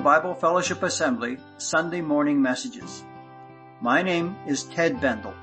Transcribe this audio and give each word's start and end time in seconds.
Bible 0.00 0.34
Fellowship 0.34 0.82
Assembly 0.82 1.36
Sunday 1.58 2.00
morning 2.00 2.40
messages. 2.40 3.04
My 3.82 4.00
name 4.00 4.34
is 4.46 4.64
Ted 4.64 4.98
Bendel, 4.98 5.34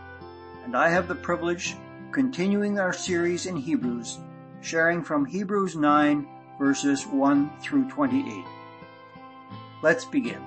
and 0.63 0.75
I 0.75 0.89
have 0.89 1.07
the 1.07 1.13
privilege 1.13 1.73
of 1.73 2.11
continuing 2.11 2.79
our 2.79 2.91
series 2.91 3.45
in 3.45 3.55
Hebrews, 3.55 4.17
sharing 4.61 5.03
from 5.03 5.25
Hebrews 5.25 5.75
9 5.75 6.27
verses 6.57 7.05
1 7.05 7.59
through 7.61 7.87
28. 7.91 8.43
Let's 9.83 10.05
begin. 10.05 10.41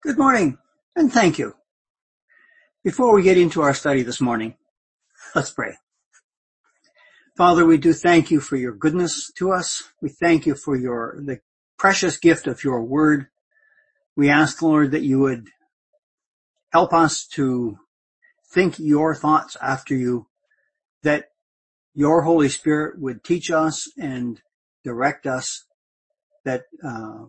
Good 0.00 0.18
morning, 0.18 0.56
and 0.94 1.12
thank 1.12 1.36
you. 1.36 1.56
Before 2.84 3.12
we 3.12 3.24
get 3.24 3.38
into 3.38 3.60
our 3.62 3.74
study 3.74 4.04
this 4.04 4.20
morning, 4.20 4.54
let's 5.34 5.50
pray. 5.50 5.76
Father, 7.36 7.66
we 7.66 7.76
do 7.76 7.92
thank 7.92 8.30
you 8.30 8.38
for 8.38 8.54
your 8.54 8.72
goodness 8.72 9.32
to 9.38 9.50
us. 9.50 9.82
We 10.00 10.10
thank 10.10 10.46
you 10.46 10.54
for 10.54 10.76
your, 10.76 11.18
the 11.20 11.40
precious 11.78 12.16
gift 12.18 12.46
of 12.46 12.64
your 12.64 12.82
word. 12.82 13.28
We 14.16 14.28
ask, 14.28 14.60
Lord, 14.60 14.90
that 14.90 15.02
you 15.02 15.20
would 15.20 15.48
help 16.72 16.92
us 16.92 17.26
to 17.34 17.78
think 18.52 18.78
your 18.78 19.14
thoughts 19.14 19.56
after 19.62 19.94
you, 19.94 20.26
that 21.02 21.30
your 21.94 22.22
Holy 22.22 22.48
Spirit 22.48 23.00
would 23.00 23.24
teach 23.24 23.50
us 23.50 23.90
and 23.96 24.40
direct 24.84 25.26
us, 25.26 25.64
that 26.44 26.64
uh, 26.84 27.24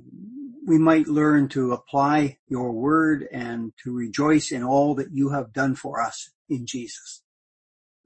we 0.66 0.78
might 0.78 1.08
learn 1.08 1.50
to 1.50 1.72
apply 1.72 2.38
your 2.48 2.72
word 2.72 3.28
and 3.32 3.74
to 3.84 3.94
rejoice 3.94 4.52
in 4.52 4.64
all 4.64 4.96
that 4.96 5.12
you 5.12 5.30
have 5.30 5.54
done 5.54 5.76
for 5.76 6.02
us 6.02 6.32
in 6.48 6.66
Jesus. 6.66 7.22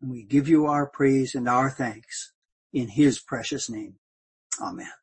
And 0.01 0.11
we 0.11 0.23
give 0.23 0.47
you 0.47 0.65
our 0.65 0.87
praise 0.87 1.35
and 1.35 1.47
our 1.47 1.69
thanks 1.69 2.33
in 2.73 2.89
his 2.89 3.19
precious 3.19 3.69
name. 3.69 3.95
Amen. 4.61 5.02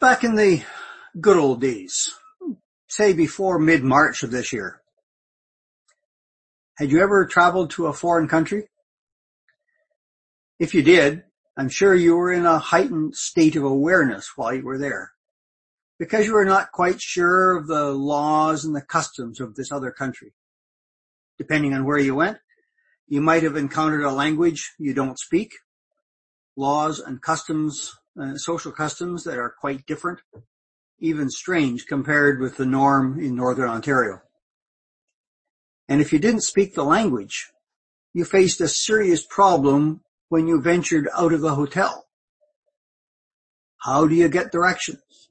Back 0.00 0.22
in 0.22 0.36
the 0.36 0.62
good 1.20 1.36
old 1.36 1.60
days, 1.60 2.14
say 2.86 3.14
before 3.14 3.58
mid-March 3.58 4.22
of 4.22 4.30
this 4.30 4.52
year, 4.52 4.80
had 6.76 6.92
you 6.92 7.00
ever 7.00 7.26
traveled 7.26 7.70
to 7.70 7.86
a 7.86 7.92
foreign 7.92 8.28
country? 8.28 8.68
If 10.60 10.72
you 10.72 10.84
did, 10.84 11.24
I'm 11.56 11.68
sure 11.68 11.96
you 11.96 12.14
were 12.14 12.32
in 12.32 12.46
a 12.46 12.60
heightened 12.60 13.16
state 13.16 13.56
of 13.56 13.64
awareness 13.64 14.30
while 14.36 14.54
you 14.54 14.62
were 14.62 14.78
there 14.78 15.10
because 15.98 16.26
you 16.26 16.34
were 16.34 16.44
not 16.44 16.70
quite 16.70 17.00
sure 17.00 17.56
of 17.56 17.66
the 17.66 17.86
laws 17.86 18.64
and 18.64 18.76
the 18.76 18.80
customs 18.80 19.40
of 19.40 19.56
this 19.56 19.72
other 19.72 19.90
country. 19.90 20.32
Depending 21.38 21.74
on 21.74 21.84
where 21.84 21.98
you 21.98 22.14
went, 22.14 22.38
you 23.08 23.20
might 23.20 23.42
have 23.42 23.56
encountered 23.56 24.04
a 24.04 24.12
language 24.12 24.74
you 24.78 24.94
don't 24.94 25.18
speak, 25.18 25.54
laws 26.56 27.00
and 27.00 27.20
customs 27.20 27.98
uh, 28.20 28.36
social 28.36 28.72
customs 28.72 29.24
that 29.24 29.38
are 29.38 29.54
quite 29.60 29.86
different, 29.86 30.20
even 30.98 31.30
strange 31.30 31.86
compared 31.86 32.40
with 32.40 32.56
the 32.56 32.66
norm 32.66 33.18
in 33.20 33.34
Northern 33.34 33.68
Ontario. 33.68 34.20
And 35.88 36.00
if 36.00 36.12
you 36.12 36.18
didn't 36.18 36.42
speak 36.42 36.74
the 36.74 36.84
language, 36.84 37.50
you 38.12 38.24
faced 38.24 38.60
a 38.60 38.68
serious 38.68 39.24
problem 39.24 40.02
when 40.28 40.46
you 40.46 40.60
ventured 40.60 41.08
out 41.16 41.32
of 41.32 41.40
the 41.40 41.54
hotel. 41.54 42.06
How 43.78 44.06
do 44.06 44.14
you 44.14 44.28
get 44.28 44.52
directions? 44.52 45.28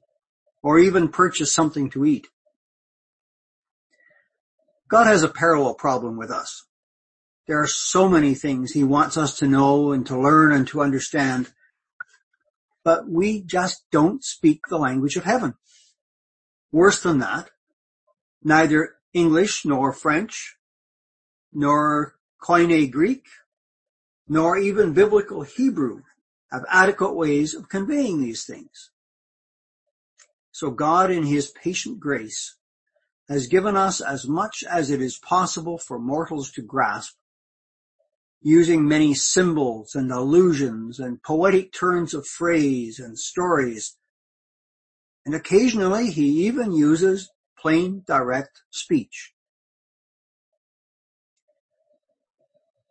Or 0.62 0.78
even 0.78 1.08
purchase 1.08 1.54
something 1.54 1.90
to 1.90 2.04
eat? 2.04 2.26
God 4.88 5.06
has 5.06 5.22
a 5.22 5.28
parallel 5.28 5.74
problem 5.74 6.16
with 6.16 6.30
us. 6.30 6.64
There 7.46 7.60
are 7.60 7.66
so 7.66 8.08
many 8.08 8.34
things 8.34 8.72
he 8.72 8.84
wants 8.84 9.16
us 9.16 9.38
to 9.38 9.46
know 9.46 9.92
and 9.92 10.06
to 10.06 10.18
learn 10.18 10.52
and 10.52 10.66
to 10.68 10.80
understand 10.80 11.52
but 12.84 13.08
we 13.08 13.40
just 13.42 13.84
don't 13.90 14.24
speak 14.24 14.60
the 14.68 14.78
language 14.78 15.16
of 15.16 15.24
heaven. 15.24 15.54
Worse 16.72 17.02
than 17.02 17.18
that, 17.18 17.50
neither 18.42 18.96
English 19.12 19.64
nor 19.64 19.92
French, 19.92 20.56
nor 21.52 22.14
Koine 22.42 22.90
Greek, 22.90 23.24
nor 24.28 24.58
even 24.58 24.92
biblical 24.92 25.42
Hebrew 25.42 26.02
have 26.50 26.64
adequate 26.68 27.14
ways 27.14 27.54
of 27.54 27.68
conveying 27.68 28.20
these 28.20 28.44
things. 28.44 28.90
So 30.52 30.70
God 30.70 31.10
in 31.10 31.24
his 31.24 31.50
patient 31.50 32.00
grace 32.00 32.56
has 33.28 33.46
given 33.46 33.76
us 33.76 34.00
as 34.00 34.26
much 34.26 34.64
as 34.68 34.90
it 34.90 35.00
is 35.00 35.18
possible 35.18 35.78
for 35.78 35.98
mortals 35.98 36.50
to 36.52 36.62
grasp 36.62 37.14
using 38.40 38.86
many 38.86 39.14
symbols 39.14 39.94
and 39.94 40.12
allusions 40.12 40.98
and 40.98 41.22
poetic 41.22 41.72
turns 41.72 42.14
of 42.14 42.26
phrase 42.26 42.98
and 42.98 43.18
stories. 43.18 43.96
And 45.26 45.34
occasionally 45.34 46.10
he 46.10 46.46
even 46.46 46.72
uses 46.72 47.30
plain 47.58 48.04
direct 48.06 48.62
speech. 48.70 49.32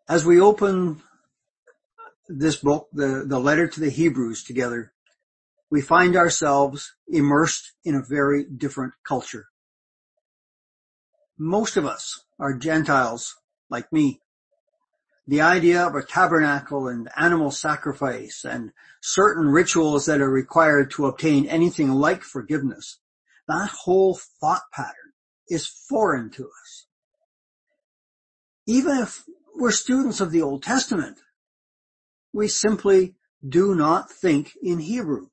As 0.09 0.25
we 0.25 0.39
open 0.39 1.01
this 2.27 2.57
book, 2.57 2.87
the, 2.93 3.23
the 3.25 3.39
letter 3.39 3.67
to 3.67 3.79
the 3.79 3.89
Hebrews 3.89 4.43
together, 4.43 4.93
we 5.69 5.81
find 5.81 6.15
ourselves 6.15 6.93
immersed 7.07 7.73
in 7.83 7.95
a 7.95 8.03
very 8.07 8.45
different 8.45 8.93
culture. 9.05 9.47
Most 11.37 11.77
of 11.77 11.85
us 11.85 12.23
are 12.39 12.57
Gentiles 12.57 13.35
like 13.69 13.91
me 13.91 14.21
the 15.27 15.41
idea 15.41 15.85
of 15.85 15.93
a 15.93 16.03
tabernacle 16.03 16.87
and 16.87 17.09
animal 17.17 17.51
sacrifice 17.51 18.45
and 18.45 18.71
certain 19.01 19.47
rituals 19.47 20.05
that 20.05 20.21
are 20.21 20.29
required 20.29 20.89
to 20.91 21.05
obtain 21.05 21.45
anything 21.47 21.91
like 21.91 22.23
forgiveness, 22.23 22.99
that 23.47 23.69
whole 23.83 24.17
thought 24.39 24.63
pattern 24.71 25.13
is 25.49 25.67
foreign 25.67 26.29
to 26.31 26.43
us. 26.43 26.85
Even 28.65 28.97
if 28.99 29.23
we're 29.55 29.71
students 29.71 30.21
of 30.21 30.31
the 30.31 30.41
Old 30.41 30.63
Testament, 30.63 31.17
we 32.33 32.47
simply 32.47 33.15
do 33.47 33.75
not 33.75 34.11
think 34.11 34.53
in 34.61 34.79
Hebrew. 34.79 35.27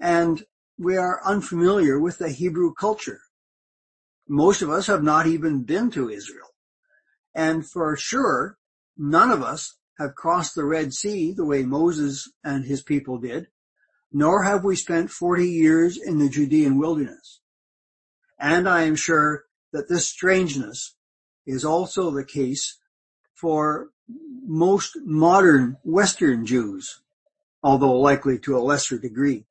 And 0.00 0.44
we 0.78 0.96
are 0.96 1.20
unfamiliar 1.24 2.00
with 2.00 2.18
the 2.18 2.30
Hebrew 2.30 2.74
culture. 2.74 3.20
Most 4.28 4.62
of 4.62 4.70
us 4.70 4.86
have 4.86 5.02
not 5.02 5.26
even 5.26 5.62
been 5.62 5.90
to 5.92 6.10
Israel. 6.10 6.48
And 7.34 7.66
for 7.66 7.96
sure, 7.96 8.58
None 8.96 9.30
of 9.30 9.42
us 9.42 9.76
have 9.98 10.14
crossed 10.14 10.54
the 10.54 10.64
Red 10.64 10.92
Sea 10.92 11.32
the 11.32 11.44
way 11.44 11.62
Moses 11.62 12.30
and 12.44 12.64
his 12.64 12.82
people 12.82 13.18
did, 13.18 13.48
nor 14.12 14.42
have 14.42 14.64
we 14.64 14.76
spent 14.76 15.10
40 15.10 15.48
years 15.48 15.96
in 15.96 16.18
the 16.18 16.28
Judean 16.28 16.78
wilderness. 16.78 17.40
And 18.38 18.68
I 18.68 18.82
am 18.82 18.96
sure 18.96 19.44
that 19.72 19.88
this 19.88 20.08
strangeness 20.08 20.94
is 21.46 21.64
also 21.64 22.10
the 22.10 22.24
case 22.24 22.78
for 23.34 23.90
most 24.44 24.96
modern 25.04 25.78
Western 25.84 26.44
Jews, 26.44 27.00
although 27.62 27.98
likely 27.98 28.38
to 28.40 28.56
a 28.56 28.60
lesser 28.60 28.98
degree. 28.98 29.46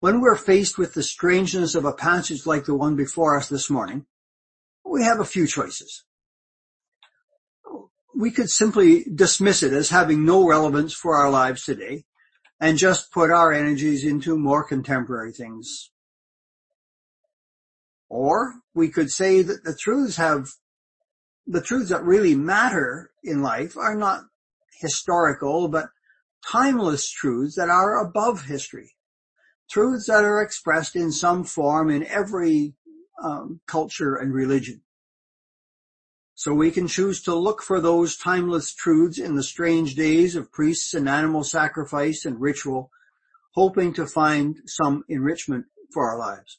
When 0.00 0.20
we're 0.20 0.36
faced 0.36 0.78
with 0.78 0.94
the 0.94 1.02
strangeness 1.02 1.74
of 1.74 1.84
a 1.84 1.92
passage 1.92 2.46
like 2.46 2.64
the 2.64 2.74
one 2.74 2.96
before 2.96 3.36
us 3.36 3.48
this 3.48 3.68
morning, 3.68 4.06
we 4.84 5.02
have 5.02 5.20
a 5.20 5.24
few 5.24 5.46
choices 5.46 6.04
we 8.16 8.30
could 8.30 8.48
simply 8.48 9.04
dismiss 9.14 9.62
it 9.62 9.74
as 9.74 9.90
having 9.90 10.24
no 10.24 10.48
relevance 10.48 10.94
for 10.94 11.14
our 11.16 11.30
lives 11.30 11.64
today 11.64 12.04
and 12.58 12.78
just 12.78 13.12
put 13.12 13.30
our 13.30 13.52
energies 13.52 14.04
into 14.04 14.38
more 14.38 14.66
contemporary 14.66 15.32
things. 15.32 15.90
Or 18.08 18.54
we 18.74 18.88
could 18.88 19.10
say 19.10 19.42
that 19.42 19.64
the 19.64 19.76
truths 19.78 20.16
have, 20.16 20.48
the 21.46 21.60
truths 21.60 21.90
that 21.90 22.04
really 22.04 22.34
matter 22.34 23.10
in 23.22 23.42
life 23.42 23.76
are 23.76 23.96
not 23.96 24.22
historical, 24.80 25.68
but 25.68 25.90
timeless 26.50 27.10
truths 27.10 27.56
that 27.56 27.68
are 27.68 28.00
above 28.00 28.46
history. 28.46 28.92
Truths 29.68 30.06
that 30.06 30.24
are 30.24 30.40
expressed 30.40 30.96
in 30.96 31.12
some 31.12 31.44
form 31.44 31.90
in 31.90 32.06
every 32.06 32.74
um, 33.22 33.60
culture 33.66 34.16
and 34.16 34.32
religion. 34.32 34.80
So 36.38 36.52
we 36.52 36.70
can 36.70 36.86
choose 36.86 37.22
to 37.22 37.34
look 37.34 37.62
for 37.62 37.80
those 37.80 38.14
timeless 38.14 38.74
truths 38.74 39.18
in 39.18 39.36
the 39.36 39.42
strange 39.42 39.94
days 39.94 40.36
of 40.36 40.52
priests 40.52 40.92
and 40.92 41.08
animal 41.08 41.42
sacrifice 41.42 42.26
and 42.26 42.38
ritual, 42.38 42.90
hoping 43.54 43.94
to 43.94 44.06
find 44.06 44.58
some 44.66 45.02
enrichment 45.08 45.64
for 45.94 46.10
our 46.10 46.18
lives. 46.18 46.58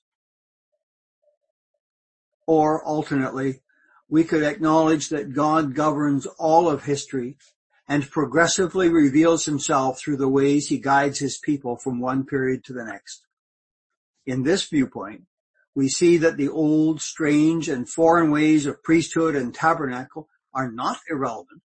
Or 2.47 2.83
alternately, 2.83 3.61
we 4.09 4.23
could 4.23 4.41
acknowledge 4.41 5.09
that 5.09 5.35
God 5.35 5.75
governs 5.75 6.25
all 6.39 6.67
of 6.67 6.85
history 6.85 7.37
and 7.87 8.09
progressively 8.09 8.89
reveals 8.89 9.45
himself 9.45 9.99
through 9.99 10.17
the 10.17 10.27
ways 10.27 10.67
he 10.67 10.79
guides 10.79 11.19
his 11.19 11.37
people 11.37 11.77
from 11.77 11.99
one 11.99 12.25
period 12.25 12.63
to 12.63 12.73
the 12.73 12.83
next. 12.83 13.25
In 14.25 14.41
this 14.41 14.67
viewpoint, 14.67 15.25
we 15.77 15.87
see 15.87 16.17
that 16.17 16.37
the 16.37 16.49
old, 16.49 16.99
strange, 16.99 17.69
and 17.69 17.87
foreign 17.87 18.31
ways 18.31 18.65
of 18.65 18.81
priesthood 18.81 19.35
and 19.35 19.53
tabernacle 19.53 20.27
are 20.51 20.71
not 20.71 20.97
irrelevant, 21.07 21.61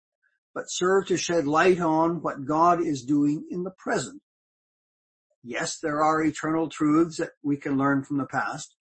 but 0.51 0.63
serve 0.67 1.05
to 1.05 1.15
shed 1.15 1.45
light 1.45 1.79
on 1.79 2.23
what 2.23 2.43
God 2.43 2.81
is 2.81 3.03
doing 3.03 3.45
in 3.51 3.61
the 3.61 3.69
present. 3.69 4.23
Yes, 5.43 5.77
there 5.77 6.01
are 6.01 6.23
eternal 6.23 6.69
truths 6.69 7.17
that 7.17 7.33
we 7.43 7.55
can 7.55 7.77
learn 7.77 8.03
from 8.03 8.17
the 8.17 8.25
past, 8.25 8.73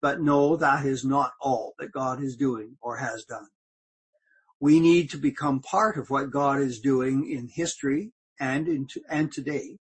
but 0.00 0.20
no, 0.20 0.54
that 0.54 0.86
is 0.86 1.04
not 1.04 1.32
all 1.40 1.74
that 1.80 1.90
God 1.90 2.22
is 2.22 2.36
doing 2.36 2.76
or 2.80 2.98
has 2.98 3.24
done. 3.24 3.48
We 4.60 4.78
need 4.78 5.10
to 5.10 5.18
become 5.18 5.62
part 5.62 5.96
of 5.96 6.10
what 6.10 6.30
God 6.30 6.60
is 6.60 6.78
doing 6.78 7.28
in 7.28 7.48
history 7.48 8.12
and 8.38 8.68
in, 8.68 8.86
and 9.10 9.32
today 9.32 9.78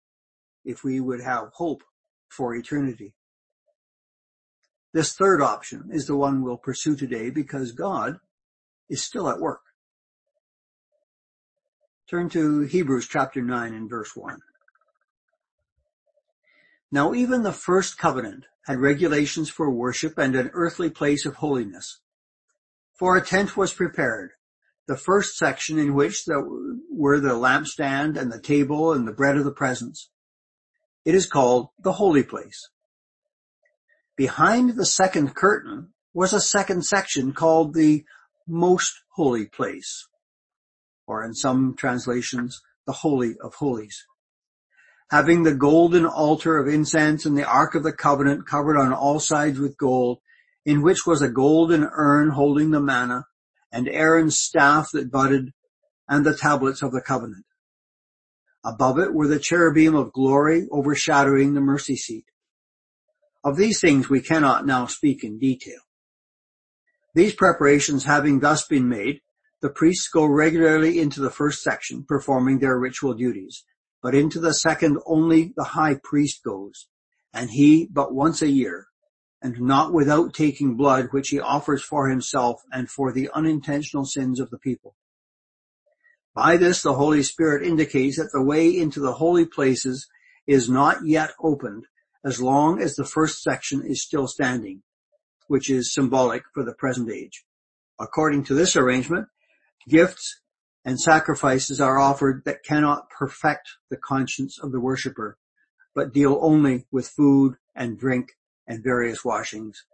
if 0.63 0.83
we 0.83 0.99
would 0.99 1.21
have 1.21 1.49
hope 1.53 1.83
for 2.27 2.55
eternity. 2.55 3.13
This 4.95 5.13
third 5.13 5.41
option 5.41 5.89
is 5.91 6.07
the 6.07 6.15
one 6.15 6.41
we'll 6.41 6.55
pursue 6.55 6.95
today 6.95 7.29
because 7.29 7.73
God 7.73 8.17
is 8.89 9.03
still 9.03 9.27
at 9.27 9.41
work. 9.41 9.59
Turn 12.09 12.29
to 12.29 12.61
Hebrews 12.61 13.05
chapter 13.05 13.41
9 13.41 13.73
and 13.73 13.89
verse 13.89 14.15
1. 14.15 14.39
Now 16.93 17.13
even 17.13 17.43
the 17.43 17.51
first 17.51 17.97
covenant 17.97 18.45
had 18.67 18.77
regulations 18.77 19.49
for 19.49 19.69
worship 19.69 20.17
and 20.17 20.33
an 20.33 20.49
earthly 20.53 20.89
place 20.89 21.25
of 21.25 21.35
holiness. 21.35 21.99
For 22.97 23.17
a 23.17 23.25
tent 23.25 23.57
was 23.57 23.73
prepared, 23.73 24.31
the 24.87 24.95
first 24.95 25.37
section 25.37 25.77
in 25.77 25.93
which 25.93 26.23
were 26.89 27.19
the 27.19 27.35
lampstand 27.35 28.15
and 28.15 28.31
the 28.31 28.39
table 28.39 28.93
and 28.93 29.05
the 29.05 29.11
bread 29.11 29.35
of 29.35 29.43
the 29.43 29.51
presence. 29.51 30.09
It 31.03 31.15
is 31.15 31.25
called 31.25 31.71
the 31.77 31.91
holy 31.91 32.23
place. 32.23 32.69
Behind 34.17 34.77
the 34.77 34.85
second 34.85 35.35
curtain 35.35 35.93
was 36.13 36.31
a 36.31 36.39
second 36.39 36.85
section 36.85 37.33
called 37.33 37.73
the 37.73 38.05
most 38.47 38.93
holy 39.15 39.45
place, 39.45 40.07
or 41.05 41.25
in 41.25 41.33
some 41.33 41.75
translations, 41.75 42.61
the 42.85 42.93
holy 42.93 43.35
of 43.43 43.55
holies. 43.55 44.05
Having 45.11 45.43
the 45.43 45.53
golden 45.53 46.05
altar 46.05 46.57
of 46.57 46.67
incense 46.67 47.25
and 47.25 47.37
the 47.37 47.43
ark 47.43 47.75
of 47.75 47.83
the 47.83 47.91
covenant 47.91 48.47
covered 48.47 48.77
on 48.77 48.93
all 48.93 49.19
sides 49.19 49.59
with 49.59 49.77
gold, 49.77 50.19
in 50.65 50.81
which 50.81 51.05
was 51.05 51.21
a 51.21 51.29
golden 51.29 51.83
urn 51.83 52.29
holding 52.29 52.71
the 52.71 52.79
manna, 52.79 53.25
and 53.71 53.89
Aaron's 53.89 54.39
staff 54.39 54.91
that 54.93 55.11
budded, 55.11 55.51
and 56.07 56.25
the 56.25 56.35
tablets 56.35 56.81
of 56.81 56.93
the 56.93 57.01
covenant. 57.01 57.45
Above 58.63 58.97
it 58.97 59.13
were 59.13 59.27
the 59.27 59.39
cherubim 59.39 59.93
of 59.93 60.13
glory 60.13 60.67
overshadowing 60.71 61.53
the 61.53 61.61
mercy 61.61 61.97
seat. 61.97 62.25
Of 63.45 63.57
these 63.57 63.79
things 63.79 64.09
we 64.09 64.21
cannot 64.21 64.65
now 64.65 64.87
speak 64.87 65.23
in 65.23 65.37
detail. 65.37 65.79
These 67.13 67.35
preparations 67.35 68.03
having 68.03 68.39
thus 68.39 68.65
been 68.65 68.89
made, 68.89 69.21
the 69.61 69.69
priests 69.69 70.07
go 70.07 70.25
regularly 70.25 70.99
into 70.99 71.21
the 71.21 71.29
first 71.29 71.61
section 71.61 72.03
performing 72.03 72.57
their 72.57 72.79
ritual 72.79 73.13
duties, 73.13 73.63
but 74.01 74.15
into 74.15 74.39
the 74.39 74.51
second 74.51 74.97
only 75.05 75.53
the 75.55 75.63
high 75.63 75.99
priest 76.03 76.43
goes, 76.43 76.87
and 77.33 77.51
he 77.51 77.87
but 77.93 78.15
once 78.15 78.41
a 78.41 78.49
year, 78.49 78.87
and 79.43 79.61
not 79.61 79.93
without 79.93 80.33
taking 80.33 80.75
blood 80.75 81.09
which 81.11 81.29
he 81.29 81.39
offers 81.39 81.83
for 81.83 82.09
himself 82.09 82.63
and 82.71 82.89
for 82.89 83.13
the 83.13 83.29
unintentional 83.35 84.05
sins 84.05 84.39
of 84.39 84.49
the 84.49 84.57
people. 84.57 84.95
By 86.33 86.57
this 86.57 86.81
the 86.81 86.95
Holy 86.95 87.21
Spirit 87.21 87.61
indicates 87.61 88.17
that 88.17 88.31
the 88.33 88.43
way 88.43 88.75
into 88.75 88.99
the 88.99 89.13
holy 89.13 89.45
places 89.45 90.07
is 90.47 90.67
not 90.67 91.05
yet 91.05 91.33
opened 91.39 91.85
as 92.25 92.41
long 92.41 92.81
as 92.81 92.95
the 92.95 93.05
first 93.05 93.43
section 93.43 93.85
is 93.85 94.01
still 94.01 94.27
standing, 94.27 94.81
which 95.47 95.69
is 95.69 95.93
symbolic 95.93 96.43
for 96.53 96.63
the 96.63 96.73
present 96.73 97.09
age. 97.11 97.45
According 97.99 98.45
to 98.45 98.55
this 98.55 98.75
arrangement, 98.75 99.27
gifts 99.87 100.41
and 100.83 100.99
sacrifices 100.99 101.79
are 101.79 101.99
offered 101.99 102.41
that 102.45 102.63
cannot 102.63 103.09
perfect 103.11 103.69
the 103.91 103.97
conscience 103.97 104.59
of 104.59 104.71
the 104.71 104.79
worshipper, 104.79 105.37
but 105.93 106.13
deal 106.13 106.39
only 106.41 106.85
with 106.91 107.07
food 107.07 107.55
and 107.75 107.99
drink 107.99 108.31
and 108.67 108.83
various 108.83 109.23
washings, 109.23 109.85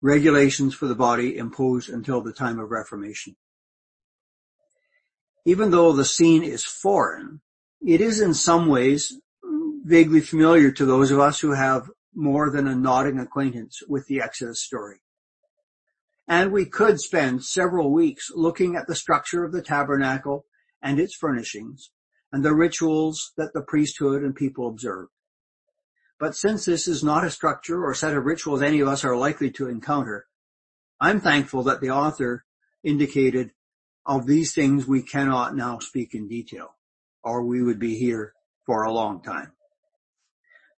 regulations 0.00 0.74
for 0.74 0.86
the 0.86 0.94
body 0.94 1.36
imposed 1.36 1.88
until 1.88 2.20
the 2.20 2.32
time 2.32 2.60
of 2.60 2.70
Reformation. 2.70 3.34
Even 5.44 5.72
though 5.72 5.92
the 5.92 6.04
scene 6.04 6.44
is 6.44 6.64
foreign, 6.64 7.40
it 7.84 8.00
is 8.00 8.20
in 8.20 8.32
some 8.32 8.68
ways 8.68 9.12
vaguely 9.84 10.20
familiar 10.20 10.72
to 10.72 10.86
those 10.86 11.10
of 11.10 11.20
us 11.20 11.40
who 11.40 11.52
have 11.52 11.90
more 12.14 12.50
than 12.50 12.66
a 12.66 12.74
nodding 12.74 13.18
acquaintance 13.18 13.82
with 13.86 14.06
the 14.06 14.20
Exodus 14.20 14.62
story. 14.62 14.96
And 16.26 16.52
we 16.52 16.64
could 16.64 17.00
spend 17.00 17.44
several 17.44 17.92
weeks 17.92 18.30
looking 18.34 18.76
at 18.76 18.86
the 18.86 18.94
structure 18.94 19.44
of 19.44 19.52
the 19.52 19.60
tabernacle 19.60 20.46
and 20.80 20.98
its 20.98 21.14
furnishings 21.14 21.90
and 22.32 22.42
the 22.42 22.54
rituals 22.54 23.32
that 23.36 23.52
the 23.52 23.60
priesthood 23.60 24.22
and 24.22 24.34
people 24.34 24.68
observed. 24.68 25.10
But 26.18 26.34
since 26.34 26.64
this 26.64 26.88
is 26.88 27.04
not 27.04 27.24
a 27.24 27.30
structure 27.30 27.84
or 27.84 27.92
set 27.92 28.14
of 28.14 28.24
rituals 28.24 28.62
any 28.62 28.80
of 28.80 28.88
us 28.88 29.04
are 29.04 29.16
likely 29.16 29.50
to 29.52 29.68
encounter, 29.68 30.26
I'm 30.98 31.20
thankful 31.20 31.62
that 31.64 31.82
the 31.82 31.90
author 31.90 32.46
indicated 32.82 33.50
of 34.06 34.26
these 34.26 34.54
things 34.54 34.86
we 34.86 35.02
cannot 35.02 35.54
now 35.54 35.78
speak 35.80 36.14
in 36.14 36.26
detail, 36.26 36.76
or 37.22 37.44
we 37.44 37.62
would 37.62 37.78
be 37.78 37.98
here 37.98 38.32
for 38.64 38.84
a 38.84 38.92
long 38.92 39.22
time. 39.22 39.52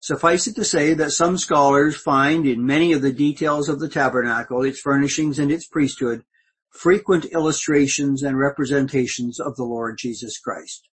Suffice 0.01 0.47
it 0.47 0.55
to 0.57 0.65
say 0.65 0.95
that 0.95 1.13
some 1.13 1.39
scholars 1.39 1.97
find 1.97 2.47
in 2.47 2.67
many 2.67 2.93
of 2.93 3.03
the 3.03 3.13
details 3.13 3.69
of 3.69 3.81
the 3.81 3.89
tabernacle, 3.89 4.63
its 4.63 4.79
furnishings 4.79 5.39
and 5.39 5.51
its 5.51 5.67
priesthood, 5.67 6.23
frequent 6.71 7.25
illustrations 7.27 8.23
and 8.23 8.39
representations 8.39 9.41
of 9.41 9.57
the 9.57 9.65
Lord 9.65 9.99
Jesus 9.99 10.39
Christ. 10.39 10.89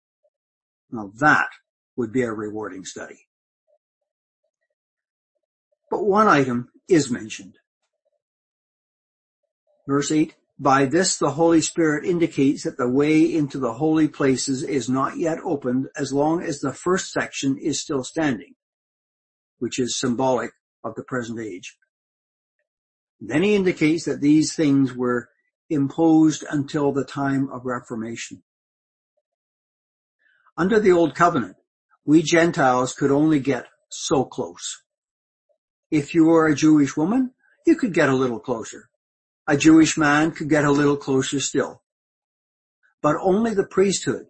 Now 0.91 1.11
that 1.19 1.49
would 1.97 2.13
be 2.13 2.23
a 2.23 2.33
rewarding 2.33 2.85
study. 2.85 3.27
But 5.91 6.05
one 6.05 6.29
item 6.29 6.71
is 6.89 7.11
mentioned. 7.11 7.57
Verse 9.87 10.11
8, 10.11 10.35
by 10.59 10.87
this 10.87 11.19
the 11.19 11.33
Holy 11.33 11.61
Spirit 11.61 12.05
indicates 12.07 12.63
that 12.63 12.79
the 12.79 12.89
way 12.89 13.23
into 13.23 13.59
the 13.59 13.75
holy 13.75 14.07
places 14.09 14.63
is 14.63 14.89
not 14.89 15.19
yet 15.19 15.39
opened 15.45 15.89
as 15.97 16.13
long 16.13 16.43
as 16.43 16.61
the 16.61 16.73
first 16.73 17.13
section 17.13 17.59
is 17.59 17.81
still 17.81 18.05
standing 18.05 18.52
which 19.63 19.79
is 19.79 19.97
symbolic 19.97 20.51
of 20.83 20.97
the 20.97 21.05
present 21.05 21.39
age. 21.39 21.77
Then 23.21 23.45
he 23.45 23.55
indicates 23.55 24.07
that 24.07 24.21
these 24.21 24.57
things 24.57 24.93
were 24.93 25.29
imposed 25.71 26.45
until 26.51 26.91
the 26.91 27.05
time 27.05 27.49
of 27.49 27.65
Reformation. 27.65 28.43
Under 30.59 30.81
the 30.81 30.91
Old 30.91 31.15
Covenant, 31.15 31.55
we 32.05 32.23
Gentiles 32.23 32.93
could 32.93 33.13
only 33.13 33.39
get 33.39 33.67
so 33.89 34.25
close. 34.25 34.83
If 35.93 36.13
you 36.13 36.25
were 36.25 36.49
a 36.49 36.57
Jewish 36.57 36.97
woman, 36.97 37.31
you 37.65 37.77
could 37.77 37.95
get 37.95 38.09
a 38.09 38.17
little 38.17 38.41
closer. 38.41 38.89
A 39.47 39.57
Jewish 39.57 39.97
man 39.97 40.33
could 40.33 40.51
get 40.51 40.65
a 40.65 40.73
little 40.73 40.97
closer 40.97 41.39
still. 41.39 41.83
But 43.01 43.15
only 43.23 43.55
the 43.55 43.63
priesthood, 43.77 44.27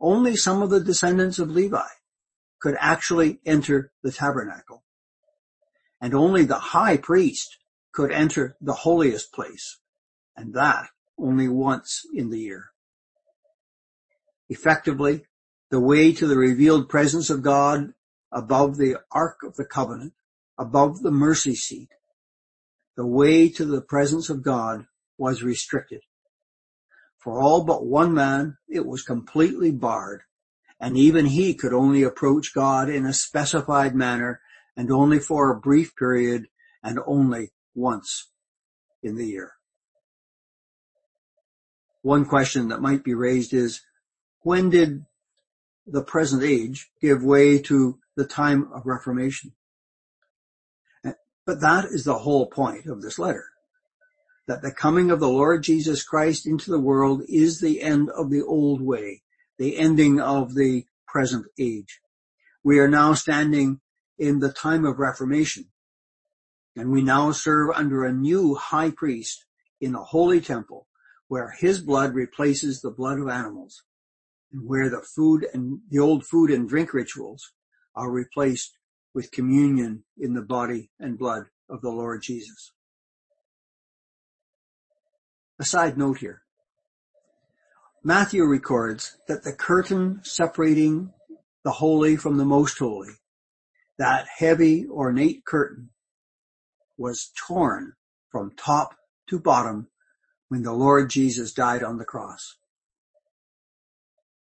only 0.00 0.36
some 0.36 0.62
of 0.62 0.70
the 0.70 0.80
descendants 0.80 1.38
of 1.38 1.50
Levi, 1.50 1.86
could 2.64 2.76
actually 2.80 3.38
enter 3.44 3.92
the 4.02 4.10
tabernacle. 4.10 4.82
And 6.00 6.14
only 6.14 6.46
the 6.46 6.72
high 6.72 6.96
priest 6.96 7.58
could 7.92 8.10
enter 8.10 8.56
the 8.58 8.72
holiest 8.72 9.34
place, 9.34 9.80
and 10.34 10.54
that 10.54 10.86
only 11.18 11.46
once 11.46 12.06
in 12.14 12.30
the 12.30 12.38
year. 12.38 12.70
Effectively, 14.48 15.26
the 15.70 15.78
way 15.78 16.14
to 16.14 16.26
the 16.26 16.38
revealed 16.38 16.88
presence 16.88 17.28
of 17.28 17.42
God 17.42 17.92
above 18.32 18.78
the 18.78 18.96
Ark 19.12 19.40
of 19.42 19.56
the 19.56 19.66
Covenant, 19.66 20.14
above 20.56 21.02
the 21.02 21.10
mercy 21.10 21.54
seat, 21.54 21.90
the 22.96 23.06
way 23.06 23.50
to 23.50 23.66
the 23.66 23.82
presence 23.82 24.30
of 24.30 24.42
God 24.42 24.86
was 25.18 25.42
restricted. 25.42 26.00
For 27.18 27.42
all 27.42 27.62
but 27.62 27.84
one 27.84 28.14
man, 28.14 28.56
it 28.70 28.86
was 28.86 29.02
completely 29.02 29.70
barred 29.70 30.22
and 30.84 30.98
even 30.98 31.24
he 31.24 31.54
could 31.54 31.72
only 31.72 32.02
approach 32.02 32.52
God 32.54 32.90
in 32.90 33.06
a 33.06 33.14
specified 33.14 33.94
manner 33.94 34.42
and 34.76 34.92
only 34.92 35.18
for 35.18 35.50
a 35.50 35.58
brief 35.58 35.96
period 35.96 36.44
and 36.82 36.98
only 37.06 37.52
once 37.74 38.28
in 39.02 39.16
the 39.16 39.26
year. 39.26 39.52
One 42.02 42.26
question 42.26 42.68
that 42.68 42.82
might 42.82 43.02
be 43.02 43.14
raised 43.14 43.54
is, 43.54 43.80
when 44.42 44.68
did 44.68 45.06
the 45.86 46.02
present 46.02 46.42
age 46.42 46.90
give 47.00 47.24
way 47.24 47.60
to 47.60 47.98
the 48.14 48.26
time 48.26 48.70
of 48.70 48.84
Reformation? 48.84 49.52
But 51.02 51.62
that 51.62 51.86
is 51.86 52.04
the 52.04 52.18
whole 52.18 52.44
point 52.44 52.84
of 52.84 53.00
this 53.00 53.18
letter. 53.18 53.46
That 54.48 54.60
the 54.60 54.70
coming 54.70 55.10
of 55.10 55.18
the 55.18 55.30
Lord 55.30 55.62
Jesus 55.62 56.02
Christ 56.02 56.46
into 56.46 56.70
the 56.70 56.78
world 56.78 57.22
is 57.26 57.58
the 57.58 57.80
end 57.80 58.10
of 58.10 58.28
the 58.28 58.42
old 58.42 58.82
way 58.82 59.22
the 59.58 59.76
ending 59.78 60.20
of 60.20 60.54
the 60.54 60.84
present 61.06 61.46
age. 61.58 62.00
We 62.62 62.78
are 62.78 62.88
now 62.88 63.14
standing 63.14 63.80
in 64.18 64.40
the 64.40 64.52
time 64.52 64.84
of 64.84 64.98
Reformation 64.98 65.66
and 66.76 66.90
we 66.90 67.02
now 67.02 67.30
serve 67.32 67.70
under 67.74 68.04
a 68.04 68.12
new 68.12 68.54
high 68.54 68.90
priest 68.90 69.44
in 69.80 69.94
a 69.94 70.02
holy 70.02 70.40
temple 70.40 70.86
where 71.28 71.54
his 71.58 71.80
blood 71.80 72.14
replaces 72.14 72.80
the 72.80 72.90
blood 72.90 73.18
of 73.18 73.28
animals 73.28 73.82
and 74.52 74.66
where 74.66 74.88
the 74.88 75.02
food 75.14 75.46
and 75.52 75.80
the 75.90 75.98
old 75.98 76.26
food 76.26 76.50
and 76.50 76.68
drink 76.68 76.92
rituals 76.92 77.52
are 77.94 78.10
replaced 78.10 78.76
with 79.14 79.30
communion 79.30 80.04
in 80.18 80.34
the 80.34 80.42
body 80.42 80.90
and 80.98 81.18
blood 81.18 81.44
of 81.68 81.80
the 81.80 81.90
Lord 81.90 82.22
Jesus. 82.22 82.72
A 85.58 85.64
side 85.64 85.96
note 85.96 86.18
here. 86.18 86.43
Matthew 88.06 88.44
records 88.44 89.16
that 89.28 89.44
the 89.44 89.52
curtain 89.54 90.20
separating 90.24 91.14
the 91.64 91.70
holy 91.70 92.16
from 92.16 92.36
the 92.36 92.44
most 92.44 92.78
holy, 92.78 93.14
that 93.96 94.26
heavy 94.36 94.86
ornate 94.86 95.46
curtain 95.46 95.88
was 96.98 97.30
torn 97.48 97.94
from 98.30 98.52
top 98.58 98.94
to 99.30 99.38
bottom 99.38 99.88
when 100.50 100.64
the 100.64 100.74
Lord 100.74 101.08
Jesus 101.08 101.54
died 101.54 101.82
on 101.82 101.96
the 101.96 102.04
cross. 102.04 102.56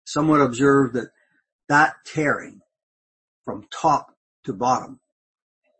Some 0.05 0.29
would 0.29 0.43
observe 0.43 0.93
that 0.93 1.13
that 1.67 1.95
tearing 2.05 2.61
from 3.43 3.69
top 3.73 4.15
to 4.45 4.53
bottom 4.53 5.01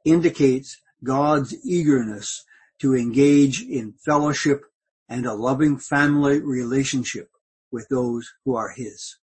indicates 0.03 0.81
God's 1.05 1.55
eagerness 1.63 2.43
to 2.79 2.95
engage 2.95 3.61
in 3.61 3.93
fellowship 4.03 4.65
and 5.11 5.27
a 5.27 5.35
loving 5.35 5.77
family 5.77 6.41
relationship 6.41 7.29
with 7.77 7.89
those 7.91 8.33
who 8.47 8.57
are 8.57 8.71
His. 8.71 9.19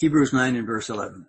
Hebrews 0.00 0.32
9 0.32 0.56
and 0.56 0.66
verse 0.66 0.90
11. 0.90 1.26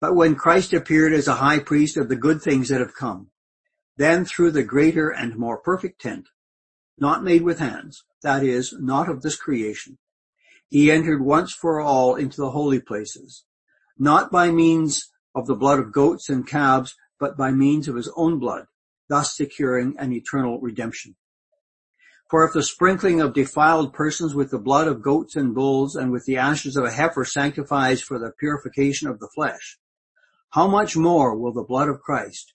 But 0.00 0.16
when 0.16 0.34
Christ 0.34 0.72
appeared 0.72 1.12
as 1.12 1.28
a 1.28 1.36
high 1.36 1.60
priest 1.60 1.96
of 1.96 2.08
the 2.08 2.16
good 2.16 2.42
things 2.42 2.70
that 2.70 2.80
have 2.80 2.96
come, 2.96 3.28
then 3.96 4.24
through 4.24 4.50
the 4.50 4.64
greater 4.64 5.08
and 5.08 5.36
more 5.36 5.58
perfect 5.58 6.00
tent, 6.00 6.26
not 6.98 7.22
made 7.22 7.42
with 7.42 7.60
hands, 7.60 8.02
that 8.24 8.42
is, 8.42 8.74
not 8.76 9.08
of 9.08 9.22
this 9.22 9.36
creation, 9.36 9.98
he 10.68 10.90
entered 10.90 11.24
once 11.24 11.52
for 11.52 11.80
all 11.80 12.16
into 12.16 12.38
the 12.38 12.50
holy 12.50 12.80
places, 12.80 13.44
not 13.96 14.32
by 14.32 14.50
means 14.50 15.08
of 15.36 15.46
the 15.46 15.54
blood 15.54 15.78
of 15.78 15.92
goats 15.92 16.28
and 16.28 16.48
calves, 16.48 16.96
but 17.20 17.36
by 17.36 17.52
means 17.52 17.86
of 17.86 17.94
his 17.94 18.10
own 18.16 18.40
blood, 18.40 18.66
thus 19.08 19.36
securing 19.36 19.96
an 19.98 20.12
eternal 20.12 20.60
redemption. 20.60 21.14
For 22.28 22.44
if 22.44 22.52
the 22.52 22.62
sprinkling 22.62 23.20
of 23.20 23.34
defiled 23.34 23.92
persons 23.92 24.34
with 24.34 24.50
the 24.50 24.58
blood 24.58 24.88
of 24.88 25.02
goats 25.02 25.36
and 25.36 25.54
bulls 25.54 25.94
and 25.94 26.10
with 26.10 26.24
the 26.24 26.38
ashes 26.38 26.76
of 26.76 26.84
a 26.84 26.90
heifer 26.90 27.24
sanctifies 27.24 28.02
for 28.02 28.18
the 28.18 28.32
purification 28.38 29.08
of 29.08 29.20
the 29.20 29.28
flesh, 29.34 29.78
how 30.50 30.66
much 30.66 30.96
more 30.96 31.36
will 31.36 31.52
the 31.52 31.62
blood 31.62 31.88
of 31.88 32.00
Christ, 32.00 32.52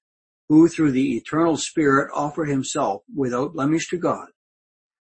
who 0.50 0.68
through 0.68 0.92
the 0.92 1.16
eternal 1.16 1.56
Spirit 1.56 2.12
offered 2.14 2.50
himself 2.50 3.04
without 3.16 3.54
blemish 3.54 3.88
to 3.90 3.98
God, 3.98 4.28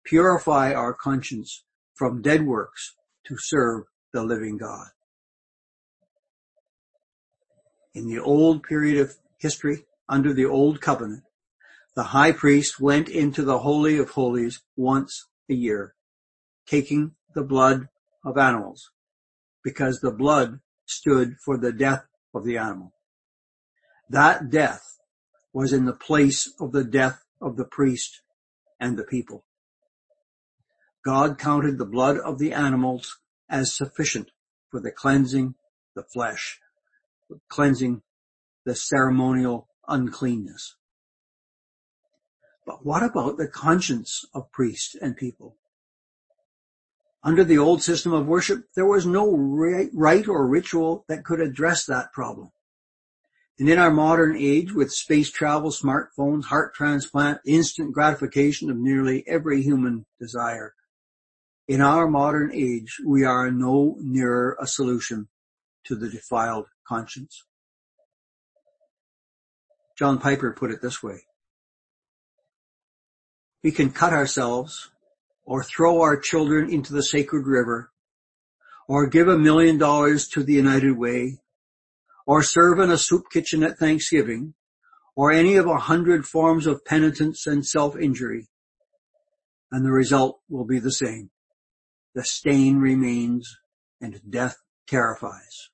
purify 0.05 0.73
our 0.73 0.93
conscience 0.93 1.63
from 1.95 2.23
dead 2.23 2.45
works 2.45 2.97
to 3.27 3.37
serve 3.39 3.85
the 4.13 4.25
living 4.25 4.57
God. 4.57 4.89
In 7.95 8.09
the 8.09 8.19
old 8.19 8.65
period 8.65 8.99
of 8.99 9.15
history, 9.39 9.85
under 10.09 10.33
the 10.33 10.45
old 10.45 10.81
covenant, 10.81 11.23
the 11.97 12.05
high 12.05 12.31
priest 12.31 12.79
went 12.79 13.09
into 13.09 13.43
the 13.43 13.61
Holy 13.61 13.97
of 13.97 14.11
Holies 14.11 14.61
once 14.77 15.27
a 15.49 15.55
year, 15.55 15.95
taking 16.67 17.13
the 17.35 17.43
blood 17.43 17.89
of 18.23 18.37
animals, 18.37 18.91
because 19.65 20.01
the 20.01 20.13
blood 20.13 20.61
stood 20.85 21.37
for 21.43 21.57
the 21.57 21.73
death 21.73 22.05
of 22.35 22.45
the 22.45 22.59
animal. 22.59 22.93
That 24.11 24.51
death 24.51 24.99
was 25.55 25.73
in 25.73 25.87
the 25.87 25.95
place 25.95 26.53
of 26.61 26.73
the 26.73 26.85
death 26.85 27.25
of 27.41 27.57
the 27.57 27.65
priest 27.65 28.21
and 28.79 28.99
the 28.99 29.05
people. 29.05 29.47
God 31.03 31.39
counted 31.39 31.79
the 31.79 31.87
blood 31.87 32.19
of 32.19 32.39
the 32.39 32.53
animals 32.53 33.19
as 33.49 33.73
sufficient 33.73 34.33
for 34.71 34.81
the 34.81 34.91
cleansing 34.91 35.55
the 35.95 36.03
flesh, 36.03 36.61
cleansing 37.49 38.03
the 38.67 38.75
ceremonial 38.75 39.69
uncleanness. 39.89 40.77
But 42.67 42.85
what 42.85 43.05
about 43.05 43.37
the 43.37 43.47
conscience 43.47 44.25
of 44.35 44.51
priests 44.51 44.97
and 45.01 45.17
people? 45.17 45.57
Under 47.23 47.45
the 47.45 47.59
old 47.59 47.83
system 47.83 48.13
of 48.13 48.27
worship, 48.27 48.65
there 48.75 48.87
was 48.87 49.07
no 49.07 49.37
rite 49.37 50.29
or 50.29 50.47
ritual 50.47 51.05
that 51.09 51.25
could 51.25 51.41
address 51.41 51.87
that 51.87 52.13
problem. 52.13 52.51
And 53.59 53.69
in 53.69 53.79
our 53.79 53.91
modern 53.91 54.37
age 54.37 54.73
with 54.73 54.93
space 54.93 55.31
travel, 55.31 55.71
smartphones, 55.71 56.47
heart 56.47 56.75
transplant, 56.75 57.41
instant 57.47 57.95
gratification 57.95 58.71
of 58.71 58.77
nearly 58.77 59.25
every 59.27 59.63
human 59.63 60.05
desire, 60.21 60.75
in 61.69 61.81
our 61.81 62.07
modern 62.07 62.53
age, 62.53 63.01
we 63.05 63.25
are 63.25 63.51
no 63.51 63.97
nearer 63.99 64.57
a 64.61 64.67
solution 64.67 65.29
to 65.85 65.97
the 65.97 66.09
defiled 66.09 66.67
conscience. 66.87 67.45
John 69.99 70.19
Piper 70.19 70.53
put 70.53 70.71
it 70.71 70.83
this 70.83 71.03
way. 71.03 71.26
We 73.67 73.73
can 73.73 73.91
cut 73.91 74.13
ourselves 74.13 74.93
or 75.45 75.65
throw 75.65 76.01
our 76.01 76.17
children 76.17 76.71
into 76.71 76.93
the 76.93 77.03
sacred 77.03 77.49
river 77.49 77.91
or 78.87 79.09
give 79.09 79.27
a 79.27 79.37
million 79.37 79.77
dollars 79.77 80.29
to 80.35 80.45
the 80.45 80.53
United 80.53 80.97
Way 80.97 81.39
or 82.29 82.45
serve 82.45 82.79
in 82.79 82.93
a 82.93 82.97
soup 82.97 83.25
kitchen 83.29 83.65
at 83.65 83.77
Thanksgiving 83.77 84.55
or 85.17 85.33
any 85.33 85.57
of 85.57 85.67
a 85.67 85.79
hundred 85.79 86.27
forms 86.27 86.69
of 86.69 86.85
penitence 86.85 87.45
and 87.49 87.67
self-injury 87.67 88.47
and 89.73 89.85
the 89.85 89.91
result 89.91 90.39
will 90.49 90.65
be 90.65 90.79
the 90.79 90.93
same 90.93 91.31
the 92.15 92.23
stain 92.23 92.79
remains 92.79 93.59
and 94.01 94.21
death 94.31 94.59
terrifies. 94.87 95.71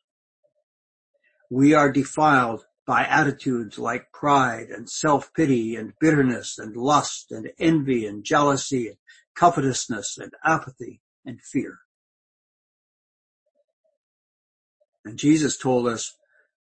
We 1.50 1.74
are 1.74 1.92
defiled 1.92 2.64
by 2.86 3.04
attitudes 3.04 3.78
like 3.78 4.12
pride 4.12 4.68
and 4.68 4.90
self-pity 4.90 5.76
and 5.76 5.92
bitterness 6.00 6.58
and 6.58 6.76
lust 6.76 7.30
and 7.30 7.50
envy 7.58 8.06
and 8.06 8.24
jealousy 8.24 8.88
and 8.88 8.96
covetousness 9.36 10.18
and 10.18 10.32
apathy 10.44 11.00
and 11.24 11.40
fear. 11.40 11.78
And 15.04 15.18
Jesus 15.18 15.56
told 15.56 15.86
us 15.86 16.16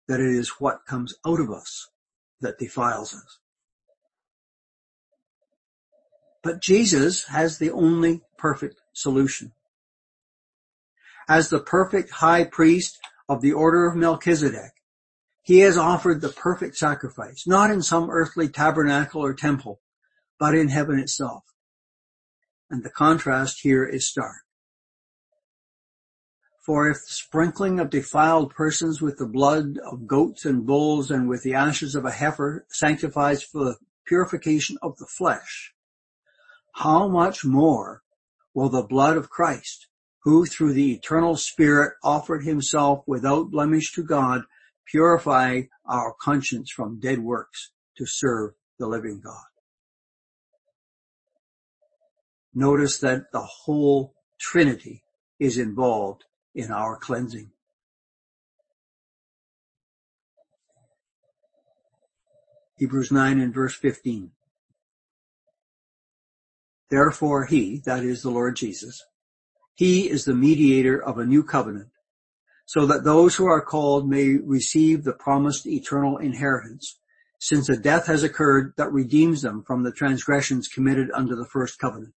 that 0.08 0.20
it 0.20 0.34
is 0.34 0.48
what 0.58 0.86
comes 0.86 1.14
out 1.26 1.40
of 1.40 1.50
us 1.50 1.88
that 2.40 2.58
defiles 2.58 3.14
us. 3.14 3.38
But 6.42 6.62
Jesus 6.62 7.24
has 7.24 7.58
the 7.58 7.70
only 7.70 8.22
perfect 8.38 8.80
solution 8.92 9.52
as 11.28 11.48
the 11.48 11.58
perfect 11.58 12.10
high 12.10 12.44
priest 12.44 12.98
of 13.28 13.40
the 13.40 13.52
order 13.52 13.86
of 13.86 13.96
Melchizedek. 13.96 14.72
He 15.46 15.60
has 15.60 15.76
offered 15.76 16.22
the 16.22 16.30
perfect 16.30 16.76
sacrifice, 16.76 17.46
not 17.46 17.70
in 17.70 17.80
some 17.80 18.10
earthly 18.10 18.48
tabernacle 18.48 19.22
or 19.24 19.32
temple, 19.32 19.80
but 20.40 20.56
in 20.56 20.70
heaven 20.70 20.98
itself. 20.98 21.44
And 22.68 22.82
the 22.82 22.90
contrast 22.90 23.60
here 23.60 23.84
is 23.84 24.08
stark. 24.08 24.42
For 26.64 26.90
if 26.90 26.96
the 26.96 27.12
sprinkling 27.12 27.78
of 27.78 27.90
defiled 27.90 28.56
persons 28.56 29.00
with 29.00 29.18
the 29.18 29.28
blood 29.28 29.78
of 29.88 30.08
goats 30.08 30.44
and 30.44 30.66
bulls 30.66 31.12
and 31.12 31.28
with 31.28 31.44
the 31.44 31.54
ashes 31.54 31.94
of 31.94 32.04
a 32.04 32.10
heifer 32.10 32.66
sanctifies 32.68 33.44
for 33.44 33.66
the 33.66 33.76
purification 34.04 34.76
of 34.82 34.96
the 34.96 35.06
flesh, 35.06 35.72
how 36.74 37.06
much 37.06 37.44
more 37.44 38.02
will 38.52 38.68
the 38.68 38.82
blood 38.82 39.16
of 39.16 39.30
Christ, 39.30 39.86
who 40.24 40.44
through 40.44 40.72
the 40.72 40.92
eternal 40.92 41.36
Spirit 41.36 41.94
offered 42.02 42.42
himself 42.42 43.04
without 43.06 43.52
blemish 43.52 43.92
to 43.92 44.02
God, 44.02 44.42
purify 44.86 45.62
our 45.84 46.14
conscience 46.20 46.70
from 46.70 47.00
dead 47.00 47.18
works 47.18 47.70
to 47.98 48.06
serve 48.06 48.52
the 48.78 48.86
living 48.86 49.20
God. 49.22 49.44
Notice 52.54 52.98
that 52.98 53.32
the 53.32 53.42
whole 53.42 54.14
Trinity 54.38 55.02
is 55.38 55.58
involved 55.58 56.24
in 56.54 56.70
our 56.70 56.96
cleansing. 56.96 57.50
Hebrews 62.78 63.10
9 63.10 63.40
and 63.40 63.54
verse 63.54 63.74
15. 63.74 64.30
Therefore 66.90 67.46
he, 67.46 67.82
that 67.84 68.04
is 68.04 68.22
the 68.22 68.30
Lord 68.30 68.56
Jesus, 68.56 69.02
he 69.74 70.08
is 70.08 70.24
the 70.24 70.34
mediator 70.34 71.02
of 71.02 71.18
a 71.18 71.26
new 71.26 71.42
covenant, 71.42 71.88
so 72.66 72.84
that 72.84 73.04
those 73.04 73.36
who 73.36 73.46
are 73.46 73.60
called 73.60 74.08
may 74.08 74.36
receive 74.36 75.04
the 75.04 75.12
promised 75.12 75.66
eternal 75.66 76.18
inheritance, 76.18 76.98
since 77.38 77.68
a 77.68 77.76
death 77.76 78.06
has 78.06 78.24
occurred 78.24 78.74
that 78.76 78.92
redeems 78.92 79.42
them 79.42 79.62
from 79.62 79.84
the 79.84 79.92
transgressions 79.92 80.66
committed 80.66 81.08
under 81.14 81.36
the 81.36 81.46
first 81.46 81.78
covenant. 81.78 82.12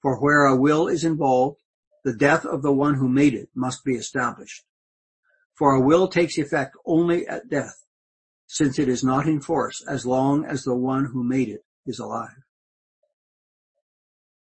For 0.00 0.20
where 0.20 0.46
a 0.46 0.54
will 0.54 0.86
is 0.86 1.02
involved, 1.02 1.60
the 2.04 2.14
death 2.14 2.46
of 2.46 2.62
the 2.62 2.72
one 2.72 2.94
who 2.94 3.08
made 3.08 3.34
it 3.34 3.48
must 3.52 3.84
be 3.84 3.96
established. 3.96 4.64
For 5.54 5.74
a 5.74 5.80
will 5.80 6.06
takes 6.06 6.38
effect 6.38 6.76
only 6.86 7.26
at 7.26 7.48
death, 7.48 7.84
since 8.46 8.78
it 8.78 8.88
is 8.88 9.02
not 9.02 9.26
in 9.26 9.40
force 9.40 9.82
as 9.88 10.06
long 10.06 10.44
as 10.44 10.62
the 10.62 10.76
one 10.76 11.06
who 11.06 11.24
made 11.24 11.48
it 11.48 11.64
is 11.84 11.98
alive. 11.98 12.44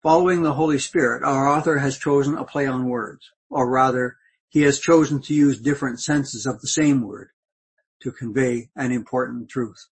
Following 0.02 0.42
the 0.42 0.54
Holy 0.54 0.80
Spirit, 0.80 1.24
our 1.24 1.48
author 1.48 1.78
has 1.78 1.98
chosen 1.98 2.36
a 2.36 2.44
play 2.44 2.66
on 2.66 2.90
words, 2.90 3.30
or 3.52 3.70
rather, 3.70 4.18
he 4.54 4.62
has 4.62 4.80
chosen 4.80 5.20
to 5.20 5.34
use 5.34 5.60
different 5.60 6.00
senses 6.00 6.46
of 6.46 6.62
the 6.62 6.68
same 6.68 7.02
word 7.02 7.30
to 8.00 8.12
convey 8.12 8.70
an 8.76 8.92
important 8.92 9.50
truth. 9.50 9.88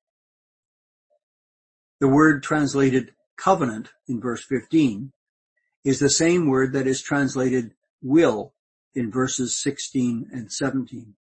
The 2.01 2.09
word 2.09 2.43
translated 2.43 3.13
covenant 3.37 3.87
in 4.09 4.19
verse 4.19 4.43
15 4.43 5.13
is 5.85 5.99
the 5.99 6.09
same 6.09 6.45
word 6.45 6.73
that 6.73 6.87
is 6.87 7.01
translated 7.01 7.71
will 8.01 8.53
in 8.93 9.09
verses 9.09 9.55
16 9.55 10.27
and 10.33 10.51
17. 10.51 11.15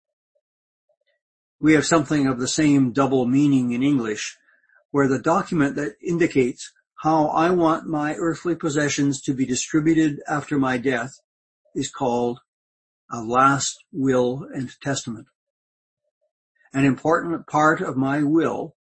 We 1.60 1.74
have 1.74 1.86
something 1.86 2.26
of 2.26 2.40
the 2.40 2.48
same 2.48 2.90
double 2.90 3.24
meaning 3.24 3.70
in 3.70 3.84
English, 3.84 4.36
where 4.90 5.06
the 5.06 5.20
document 5.20 5.76
that 5.76 5.94
indicates 6.04 6.72
how 7.04 7.28
I 7.28 7.50
want 7.50 7.86
my 7.86 8.16
earthly 8.16 8.56
possessions 8.56 9.20
to 9.22 9.32
be 9.32 9.46
distributed 9.46 10.22
after 10.26 10.58
my 10.58 10.76
death 10.76 11.12
is 11.76 11.88
called 11.88 12.40
a 13.10 13.22
last 13.22 13.84
will 13.92 14.46
and 14.52 14.70
testament. 14.80 15.26
An 16.72 16.84
important 16.84 17.46
part 17.46 17.80
of 17.80 17.96
my 17.96 18.22
will 18.22 18.74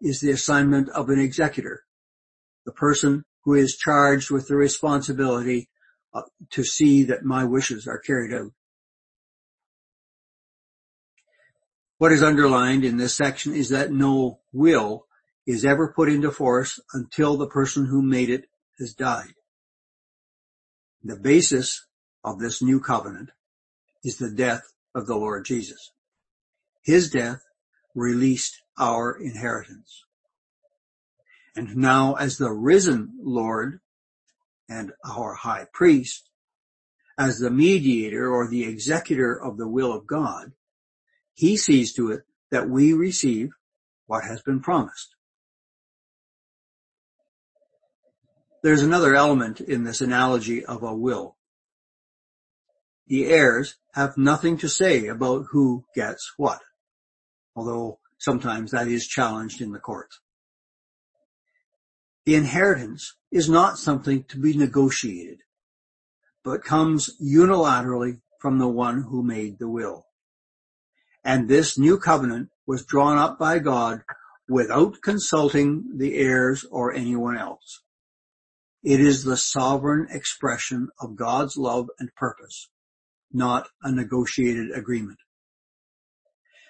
is 0.00 0.20
the 0.20 0.30
assignment 0.30 0.88
of 0.90 1.08
an 1.08 1.18
executor, 1.18 1.84
the 2.66 2.72
person 2.72 3.24
who 3.44 3.54
is 3.54 3.76
charged 3.76 4.30
with 4.30 4.48
the 4.48 4.56
responsibility 4.56 5.68
uh, 6.14 6.22
to 6.50 6.62
see 6.62 7.04
that 7.04 7.24
my 7.24 7.44
wishes 7.44 7.86
are 7.86 7.98
carried 7.98 8.34
out. 8.34 8.52
What 11.98 12.12
is 12.12 12.22
underlined 12.22 12.84
in 12.84 12.96
this 12.96 13.14
section 13.14 13.54
is 13.54 13.68
that 13.70 13.92
no 13.92 14.40
will 14.52 15.06
is 15.46 15.64
ever 15.64 15.92
put 15.94 16.08
into 16.08 16.30
force 16.30 16.80
until 16.92 17.36
the 17.36 17.46
person 17.46 17.86
who 17.86 18.02
made 18.02 18.28
it 18.28 18.44
has 18.78 18.92
died. 18.92 19.34
The 21.02 21.16
basis 21.16 21.86
of 22.24 22.38
this 22.38 22.60
new 22.60 22.80
covenant 22.80 23.30
is 24.04 24.16
the 24.16 24.30
death 24.30 24.62
of 24.94 25.06
the 25.06 25.16
Lord 25.16 25.44
Jesus. 25.44 25.90
His 26.82 27.10
death 27.10 27.42
released 27.94 28.60
our 28.78 29.12
inheritance. 29.12 30.04
And 31.54 31.76
now 31.76 32.14
as 32.14 32.38
the 32.38 32.50
risen 32.50 33.12
Lord 33.22 33.80
and 34.68 34.92
our 35.04 35.34
high 35.34 35.66
priest, 35.72 36.28
as 37.18 37.38
the 37.38 37.50
mediator 37.50 38.30
or 38.30 38.48
the 38.48 38.64
executor 38.64 39.38
of 39.38 39.58
the 39.58 39.68
will 39.68 39.92
of 39.92 40.06
God, 40.06 40.52
he 41.34 41.56
sees 41.56 41.92
to 41.94 42.10
it 42.10 42.22
that 42.50 42.68
we 42.68 42.92
receive 42.92 43.50
what 44.06 44.24
has 44.24 44.42
been 44.42 44.60
promised. 44.60 45.14
There's 48.62 48.82
another 48.82 49.14
element 49.14 49.60
in 49.60 49.84
this 49.84 50.00
analogy 50.00 50.64
of 50.64 50.82
a 50.82 50.94
will. 50.94 51.36
The 53.08 53.26
heirs 53.26 53.76
have 53.92 54.16
nothing 54.16 54.56
to 54.58 54.68
say 54.68 55.06
about 55.06 55.46
who 55.50 55.84
gets 55.94 56.32
what, 56.36 56.60
although 57.54 57.98
sometimes 58.18 58.70
that 58.70 58.88
is 58.88 59.06
challenged 59.06 59.60
in 59.60 59.72
the 59.72 59.78
courts. 59.78 60.20
The 62.24 62.34
inheritance 62.36 63.16
is 63.30 63.48
not 63.48 63.78
something 63.78 64.24
to 64.24 64.38
be 64.38 64.56
negotiated, 64.56 65.40
but 66.44 66.64
comes 66.64 67.10
unilaterally 67.20 68.20
from 68.40 68.58
the 68.58 68.68
one 68.68 69.02
who 69.02 69.22
made 69.22 69.58
the 69.58 69.68
will. 69.68 70.06
And 71.24 71.48
this 71.48 71.78
new 71.78 71.98
covenant 71.98 72.50
was 72.66 72.84
drawn 72.84 73.18
up 73.18 73.38
by 73.38 73.58
God 73.58 74.02
without 74.48 75.00
consulting 75.02 75.98
the 75.98 76.16
heirs 76.16 76.64
or 76.70 76.92
anyone 76.92 77.36
else. 77.36 77.82
It 78.82 79.00
is 79.00 79.22
the 79.22 79.36
sovereign 79.36 80.08
expression 80.10 80.88
of 81.00 81.16
God's 81.16 81.56
love 81.56 81.88
and 81.98 82.14
purpose, 82.14 82.68
not 83.34 83.68
a 83.82 83.90
negotiated 83.90 84.70
agreement. 84.72 85.18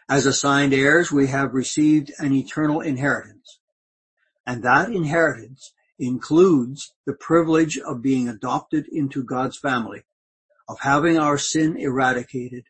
As 0.08 0.26
assigned 0.26 0.74
heirs, 0.74 1.10
we 1.10 1.28
have 1.28 1.54
received 1.54 2.12
an 2.18 2.32
eternal 2.32 2.80
inheritance, 2.80 3.60
and 4.46 4.62
that 4.62 4.90
inheritance 4.90 5.72
includes 5.98 6.92
the 7.06 7.14
privilege 7.14 7.78
of 7.78 8.02
being 8.02 8.28
adopted 8.28 8.86
into 8.90 9.22
God's 9.22 9.58
family, 9.58 10.02
of 10.68 10.80
having 10.80 11.18
our 11.18 11.38
sin 11.38 11.76
eradicated, 11.76 12.64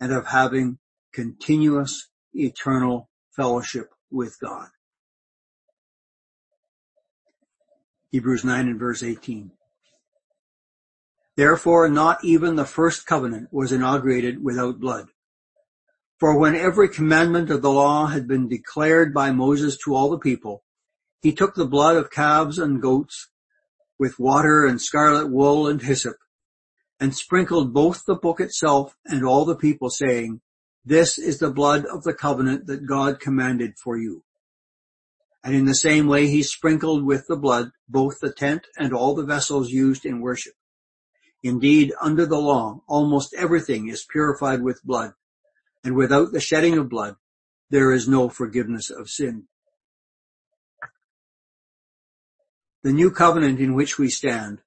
and 0.00 0.12
of 0.12 0.26
having 0.26 0.78
continuous 1.12 2.08
eternal 2.32 3.10
fellowship 3.36 3.90
with 4.10 4.38
God. 4.40 4.68
Hebrews 8.10 8.44
9 8.44 8.68
and 8.68 8.78
verse 8.78 9.02
18. 9.02 9.52
Therefore 11.36 11.88
not 11.88 12.24
even 12.24 12.56
the 12.56 12.64
first 12.64 13.06
covenant 13.06 13.48
was 13.52 13.72
inaugurated 13.72 14.44
without 14.44 14.80
blood. 14.80 15.08
For 16.18 16.38
when 16.38 16.54
every 16.54 16.88
commandment 16.88 17.50
of 17.50 17.62
the 17.62 17.70
law 17.70 18.06
had 18.06 18.28
been 18.28 18.48
declared 18.48 19.12
by 19.14 19.32
Moses 19.32 19.76
to 19.78 19.94
all 19.94 20.10
the 20.10 20.18
people, 20.18 20.62
he 21.20 21.32
took 21.32 21.54
the 21.54 21.66
blood 21.66 21.96
of 21.96 22.10
calves 22.10 22.58
and 22.58 22.82
goats 22.82 23.28
with 23.98 24.18
water 24.18 24.66
and 24.66 24.80
scarlet 24.80 25.30
wool 25.30 25.66
and 25.68 25.82
hyssop 25.82 26.16
and 27.00 27.14
sprinkled 27.14 27.72
both 27.72 28.04
the 28.06 28.14
book 28.14 28.40
itself 28.40 28.96
and 29.06 29.24
all 29.24 29.44
the 29.44 29.56
people 29.56 29.90
saying, 29.90 30.40
this 30.84 31.18
is 31.18 31.38
the 31.38 31.50
blood 31.50 31.84
of 31.86 32.02
the 32.02 32.14
covenant 32.14 32.66
that 32.66 32.86
God 32.86 33.20
commanded 33.20 33.74
for 33.82 33.96
you. 33.96 34.24
And 35.44 35.54
in 35.54 35.64
the 35.64 35.74
same 35.74 36.06
way 36.06 36.26
he 36.26 36.42
sprinkled 36.42 37.04
with 37.04 37.26
the 37.26 37.36
blood 37.36 37.70
both 37.88 38.20
the 38.20 38.32
tent 38.32 38.66
and 38.76 38.92
all 38.92 39.14
the 39.14 39.24
vessels 39.24 39.70
used 39.70 40.04
in 40.04 40.20
worship. 40.20 40.54
Indeed, 41.42 41.92
under 42.00 42.24
the 42.24 42.38
law, 42.38 42.82
almost 42.86 43.34
everything 43.34 43.88
is 43.88 44.04
purified 44.04 44.62
with 44.62 44.84
blood, 44.84 45.14
and 45.82 45.96
without 45.96 46.32
the 46.32 46.40
shedding 46.40 46.78
of 46.78 46.88
blood, 46.88 47.16
there 47.70 47.92
is 47.92 48.08
no 48.08 48.28
forgiveness 48.28 48.90
of 48.90 49.10
sin. 49.10 49.48
The 52.82 52.92
new 52.92 53.10
covenant 53.10 53.60
in 53.60 53.74
which 53.74 53.98
we 53.98 54.08
stand 54.08 54.60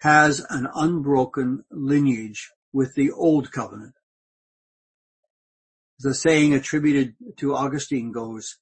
has 0.00 0.44
an 0.50 0.68
unbroken 0.74 1.64
lineage 1.70 2.50
with 2.72 2.94
the 2.94 3.10
old 3.10 3.50
covenant. 3.52 3.94
The 6.00 6.14
saying 6.14 6.52
attributed 6.52 7.14
to 7.38 7.54
Augustine 7.54 8.12
goes, 8.12 8.58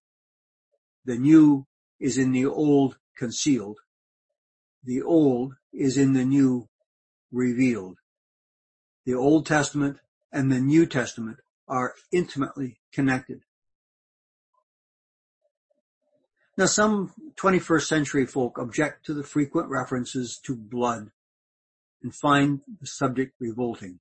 the 1.05 1.17
new 1.17 1.67
is 1.99 2.17
in 2.17 2.33
the 2.33 2.47
old 2.47 2.97
concealed. 3.17 3.79
The 4.85 5.03
old 5.03 5.55
is 5.73 5.99
in 5.99 6.13
the 6.13 6.25
new 6.25 6.69
revealed. 7.35 7.99
The 9.05 9.15
Old 9.15 9.47
Testament 9.47 9.99
and 10.33 10.51
the 10.51 10.61
New 10.61 10.87
Testament 10.87 11.39
are 11.69 11.95
intimately 12.13 12.81
connected. 12.93 13.41
Now 16.57 16.67
some 16.67 17.13
21st 17.37 17.87
century 17.87 18.27
folk 18.27 18.59
object 18.59 19.07
to 19.07 19.15
the 19.15 19.25
frequent 19.25 19.69
references 19.69 20.39
to 20.45 20.55
blood 20.55 21.11
and 22.03 22.15
find 22.15 22.61
the 22.81 22.87
subject 22.87 23.35
revolting. 23.41 23.99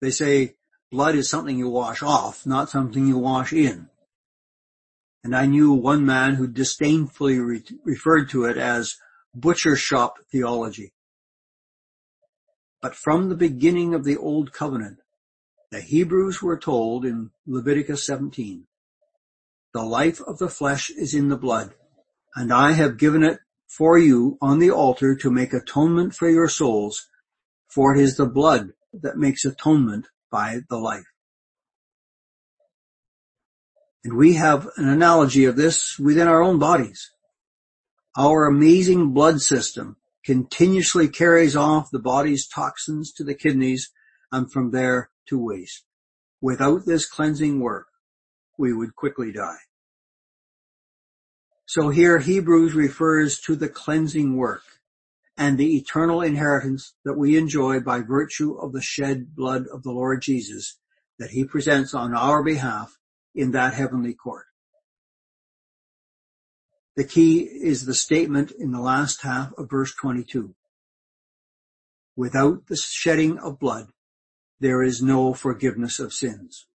They 0.00 0.10
say 0.10 0.54
blood 0.90 1.14
is 1.14 1.28
something 1.28 1.58
you 1.58 1.68
wash 1.68 2.02
off, 2.02 2.46
not 2.46 2.70
something 2.70 3.06
you 3.06 3.18
wash 3.18 3.52
in 3.52 3.90
and 5.24 5.36
I 5.36 5.46
knew 5.46 5.72
one 5.72 6.04
man 6.04 6.34
who 6.34 6.46
disdainfully 6.46 7.38
re- 7.38 7.62
referred 7.84 8.28
to 8.30 8.44
it 8.44 8.56
as 8.56 8.96
butcher 9.34 9.76
shop 9.76 10.18
theology. 10.30 10.92
But 12.82 12.96
from 12.96 13.28
the 13.28 13.36
beginning 13.36 13.94
of 13.94 14.02
the 14.02 14.16
Old 14.16 14.52
Covenant, 14.52 14.98
the 15.70 15.80
Hebrews 15.80 16.42
were 16.42 16.58
told 16.58 17.04
in 17.04 17.30
Leviticus 17.46 18.04
17, 18.04 18.66
the 19.72 19.84
life 19.84 20.20
of 20.20 20.38
the 20.38 20.48
flesh 20.48 20.90
is 20.90 21.14
in 21.14 21.28
the 21.28 21.36
blood, 21.36 21.74
and 22.34 22.52
I 22.52 22.72
have 22.72 22.98
given 22.98 23.22
it 23.22 23.38
for 23.68 23.96
you 23.96 24.36
on 24.42 24.58
the 24.58 24.72
altar 24.72 25.14
to 25.14 25.30
make 25.30 25.52
atonement 25.52 26.14
for 26.14 26.28
your 26.28 26.48
souls, 26.48 27.08
for 27.68 27.94
it 27.94 28.02
is 28.02 28.16
the 28.16 28.26
blood 28.26 28.72
that 28.92 29.16
makes 29.16 29.44
atonement 29.44 30.08
by 30.30 30.60
the 30.68 30.76
life. 30.76 31.06
And 34.04 34.16
we 34.16 34.34
have 34.34 34.68
an 34.76 34.88
analogy 34.88 35.44
of 35.44 35.54
this 35.54 35.98
within 36.00 36.26
our 36.26 36.42
own 36.42 36.58
bodies. 36.58 37.12
Our 38.16 38.46
amazing 38.46 39.12
blood 39.12 39.40
system 39.40 39.96
continuously 40.24 41.08
carries 41.08 41.56
off 41.56 41.90
the 41.90 41.98
body's 41.98 42.46
toxins 42.46 43.12
to 43.12 43.24
the 43.24 43.34
kidneys 43.34 43.90
and 44.30 44.50
from 44.50 44.70
there 44.70 45.10
to 45.28 45.38
waste. 45.38 45.84
Without 46.40 46.86
this 46.86 47.06
cleansing 47.06 47.60
work, 47.60 47.86
we 48.58 48.72
would 48.72 48.94
quickly 48.94 49.32
die. 49.32 49.58
So 51.66 51.88
here 51.88 52.18
Hebrews 52.18 52.74
refers 52.74 53.40
to 53.42 53.56
the 53.56 53.68
cleansing 53.68 54.36
work 54.36 54.62
and 55.36 55.56
the 55.56 55.76
eternal 55.76 56.20
inheritance 56.20 56.94
that 57.04 57.14
we 57.14 57.36
enjoy 57.36 57.80
by 57.80 58.00
virtue 58.00 58.54
of 58.54 58.72
the 58.72 58.82
shed 58.82 59.34
blood 59.34 59.66
of 59.72 59.82
the 59.82 59.90
Lord 59.90 60.22
Jesus 60.22 60.78
that 61.18 61.30
he 61.30 61.44
presents 61.44 61.94
on 61.94 62.14
our 62.14 62.42
behalf 62.42 62.98
in 63.34 63.52
that 63.52 63.74
heavenly 63.74 64.14
court. 64.14 64.46
The 66.94 67.04
key 67.04 67.40
is 67.40 67.86
the 67.86 67.94
statement 67.94 68.50
in 68.50 68.72
the 68.72 68.80
last 68.80 69.22
half 69.22 69.52
of 69.56 69.70
verse 69.70 69.94
22. 69.94 70.54
Without 72.16 72.66
the 72.66 72.76
shedding 72.76 73.38
of 73.38 73.58
blood, 73.58 73.88
there 74.60 74.82
is 74.82 75.02
no 75.02 75.32
forgiveness 75.32 75.98
of 75.98 76.12
sins. 76.12 76.66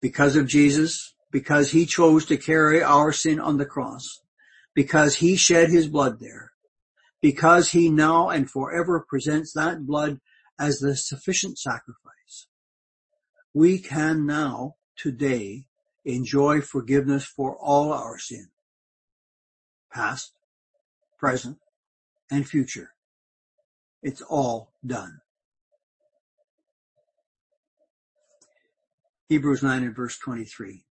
Because 0.00 0.36
of 0.36 0.46
Jesus, 0.46 1.14
because 1.32 1.72
he 1.72 1.86
chose 1.86 2.24
to 2.26 2.36
carry 2.36 2.82
our 2.82 3.10
sin 3.10 3.40
on 3.40 3.56
the 3.56 3.66
cross, 3.66 4.20
because 4.74 5.16
he 5.16 5.34
shed 5.34 5.70
his 5.70 5.88
blood 5.88 6.20
there, 6.20 6.52
because 7.20 7.70
he 7.70 7.90
now 7.90 8.28
and 8.28 8.48
forever 8.48 9.04
presents 9.08 9.52
that 9.54 9.86
blood 9.86 10.20
as 10.58 10.78
the 10.78 10.94
sufficient 10.94 11.58
sacrifice, 11.58 12.46
we 13.52 13.78
can 13.78 14.24
now, 14.24 14.76
today, 14.96 15.66
enjoy 16.04 16.60
forgiveness 16.60 17.24
for 17.24 17.56
all 17.56 17.92
our 17.92 18.18
sin, 18.18 18.48
past, 19.94 20.32
present, 21.18 21.58
and 22.30 22.46
future. 22.46 22.90
It's 24.02 24.22
all 24.22 24.72
done. 24.84 25.20
Hebrews 29.28 29.62
9 29.62 29.82
and 29.82 29.96
verse 29.96 30.18
23. 30.18 30.84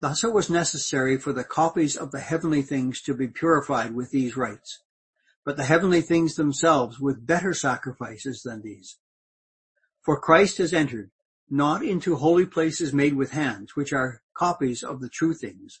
Thus 0.00 0.22
it 0.22 0.32
was 0.32 0.50
necessary 0.50 1.18
for 1.18 1.32
the 1.32 1.42
copies 1.42 1.96
of 1.96 2.12
the 2.12 2.20
heavenly 2.20 2.62
things 2.62 3.00
to 3.02 3.14
be 3.14 3.26
purified 3.26 3.94
with 3.94 4.10
these 4.10 4.36
rites, 4.36 4.82
but 5.44 5.56
the 5.56 5.64
heavenly 5.64 6.02
things 6.02 6.34
themselves 6.34 7.00
with 7.00 7.26
better 7.26 7.54
sacrifices 7.54 8.42
than 8.42 8.62
these. 8.62 8.98
For 10.02 10.20
Christ 10.20 10.58
has 10.58 10.72
entered 10.72 11.10
not 11.48 11.82
into 11.84 12.16
holy 12.16 12.46
places 12.46 12.92
made 12.92 13.14
with 13.14 13.30
hands, 13.32 13.74
which 13.74 13.92
are 13.92 14.22
copies 14.34 14.82
of 14.82 15.00
the 15.00 15.08
true 15.08 15.34
things, 15.34 15.80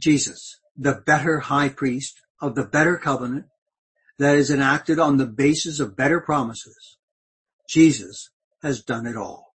Jesus, 0.00 0.58
the 0.76 1.02
better 1.06 1.40
high 1.40 1.68
priest 1.68 2.20
of 2.40 2.54
the 2.54 2.64
better 2.64 2.96
covenant 2.96 3.46
that 4.18 4.36
is 4.36 4.50
enacted 4.50 4.98
on 4.98 5.16
the 5.16 5.26
basis 5.26 5.80
of 5.80 5.96
better 5.96 6.20
promises. 6.20 6.96
Jesus 7.68 8.30
has 8.62 8.82
done 8.82 9.06
it 9.06 9.16
all. 9.16 9.54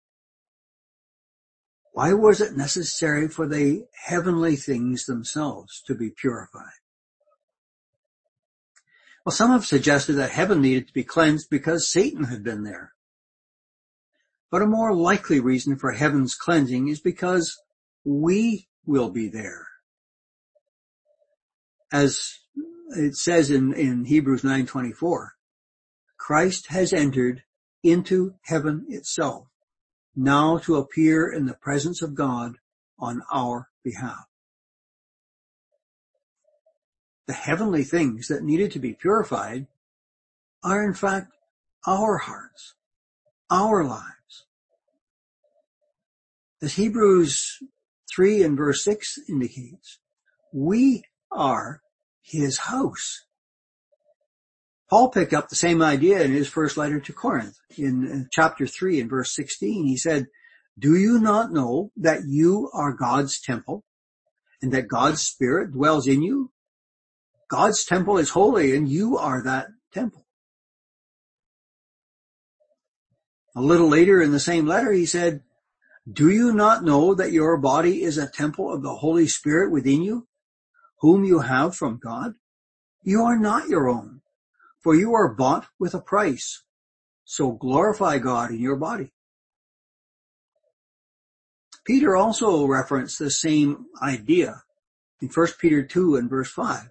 Why 1.94 2.14
was 2.14 2.40
it 2.40 2.56
necessary 2.56 3.28
for 3.28 3.48
the 3.48 3.86
heavenly 4.06 4.56
things 4.56 5.06
themselves 5.06 5.82
to 5.88 5.96
be 5.96 6.10
purified? 6.10 6.80
Well, 9.26 9.34
some 9.34 9.52
have 9.52 9.66
suggested 9.66 10.14
that 10.14 10.32
heaven 10.32 10.62
needed 10.62 10.88
to 10.88 10.94
be 10.94 11.04
cleansed 11.04 11.50
because 11.50 11.88
Satan 11.88 12.26
had 12.26 12.44
been 12.44 12.64
there. 12.64 12.94
But 14.50 14.62
a 14.62 14.68
more 14.68 14.96
likely 14.96 15.40
reason 15.40 15.78
for 15.78 15.92
heaven's 15.92 16.36
cleansing 16.36 16.88
is 16.88 17.00
because 17.00 17.58
we 18.04 18.68
will 18.86 19.10
be 19.10 19.28
there. 19.28 19.68
As 21.92 22.40
it 22.90 23.16
says 23.16 23.50
in, 23.50 23.74
in 23.74 24.06
Hebrews 24.06 24.44
9.24, 24.44 25.30
Christ 26.18 26.68
has 26.70 26.94
entered 26.94 27.44
into 27.84 28.36
heaven 28.44 28.86
itself, 28.90 29.48
now 30.16 30.58
to 30.60 30.76
appear 30.76 31.32
in 31.32 31.46
the 31.46 31.56
presence 31.56 32.02
of 32.02 32.16
God 32.16 32.58
on 33.00 33.22
our 33.34 33.70
behalf. 33.84 34.26
The 37.28 37.34
heavenly 37.34 37.84
things 37.84 38.28
that 38.28 38.44
needed 38.44 38.72
to 38.72 38.80
be 38.80 38.94
purified 38.94 39.68
are 40.64 40.84
in 40.84 40.94
fact 40.94 41.34
our 41.88 42.18
hearts, 42.18 42.76
our 43.50 43.84
lives. 43.84 44.46
As 46.62 46.74
Hebrews 46.74 47.58
3 48.14 48.44
and 48.44 48.58
verse 48.58 48.84
6 48.84 49.18
indicates, 49.28 50.00
we 50.54 51.04
are 51.32 51.82
his 52.22 52.58
house. 52.58 53.26
Paul 54.90 55.10
picked 55.10 55.34
up 55.34 55.50
the 55.50 55.56
same 55.56 55.82
idea 55.82 56.22
in 56.22 56.34
his 56.34 56.50
first 56.50 56.76
letter 56.76 57.00
to 57.00 57.14
Corinth 57.14 57.58
in 57.78 58.12
uh, 58.12 58.28
chapter 58.32 58.68
3 58.68 59.00
and 59.00 59.10
verse 59.10 59.34
16. 59.34 59.86
He 59.86 59.96
said, 59.96 60.28
do 60.78 60.96
you 60.96 61.20
not 61.20 61.52
know 61.52 61.92
that 61.98 62.22
you 62.26 62.70
are 62.74 62.94
God's 62.94 63.40
temple 63.40 63.84
and 64.62 64.72
that 64.74 64.88
God's 64.88 65.22
spirit 65.22 65.72
dwells 65.72 66.08
in 66.08 66.22
you? 66.22 66.52
God's 67.50 67.86
temple 67.86 68.18
is 68.18 68.32
holy 68.32 68.76
and 68.76 68.90
you 68.90 69.18
are 69.18 69.44
that 69.44 69.68
temple. 69.94 70.26
A 73.56 73.62
little 73.62 73.90
later 73.90 74.22
in 74.22 74.32
the 74.32 74.40
same 74.40 74.66
letter, 74.66 74.92
he 74.92 75.06
said, 75.06 75.42
do 76.12 76.30
you 76.30 76.54
not 76.54 76.84
know 76.84 77.14
that 77.14 77.32
your 77.32 77.58
body 77.58 78.02
is 78.02 78.18
a 78.18 78.30
temple 78.30 78.74
of 78.74 78.82
the 78.82 78.96
Holy 78.96 79.28
Spirit 79.28 79.72
within 79.72 80.02
you, 80.02 80.28
whom 81.02 81.24
you 81.24 81.40
have 81.40 81.76
from 81.76 82.00
God? 82.02 82.36
You 83.04 83.24
are 83.24 83.38
not 83.38 83.68
your 83.68 83.90
own, 83.90 84.22
for 84.80 84.96
you 84.96 85.14
are 85.14 85.34
bought 85.34 85.68
with 85.80 85.94
a 85.94 86.02
price. 86.02 86.64
So 87.26 87.52
glorify 87.52 88.20
God 88.20 88.52
in 88.52 88.60
your 88.60 88.76
body. 88.76 89.12
Peter 91.84 92.16
also 92.16 92.66
referenced 92.66 93.18
the 93.18 93.32
same 93.32 93.86
idea 94.02 94.64
in 95.22 95.30
1 95.30 95.48
Peter 95.60 95.84
2 95.84 96.16
and 96.16 96.30
verse 96.30 96.52
5. 96.52 96.90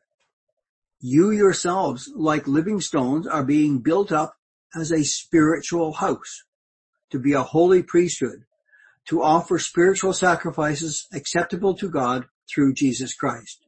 You 1.00 1.30
yourselves, 1.30 2.10
like 2.14 2.46
living 2.46 2.80
stones, 2.80 3.26
are 3.26 3.44
being 3.44 3.78
built 3.78 4.10
up 4.10 4.34
as 4.74 4.90
a 4.90 5.04
spiritual 5.04 5.92
house 5.94 6.44
to 7.10 7.18
be 7.18 7.32
a 7.32 7.42
holy 7.42 7.82
priesthood, 7.82 8.44
to 9.08 9.22
offer 9.22 9.58
spiritual 9.58 10.12
sacrifices 10.12 11.06
acceptable 11.12 11.74
to 11.74 11.88
God 11.88 12.26
through 12.52 12.74
Jesus 12.74 13.14
Christ. 13.14 13.59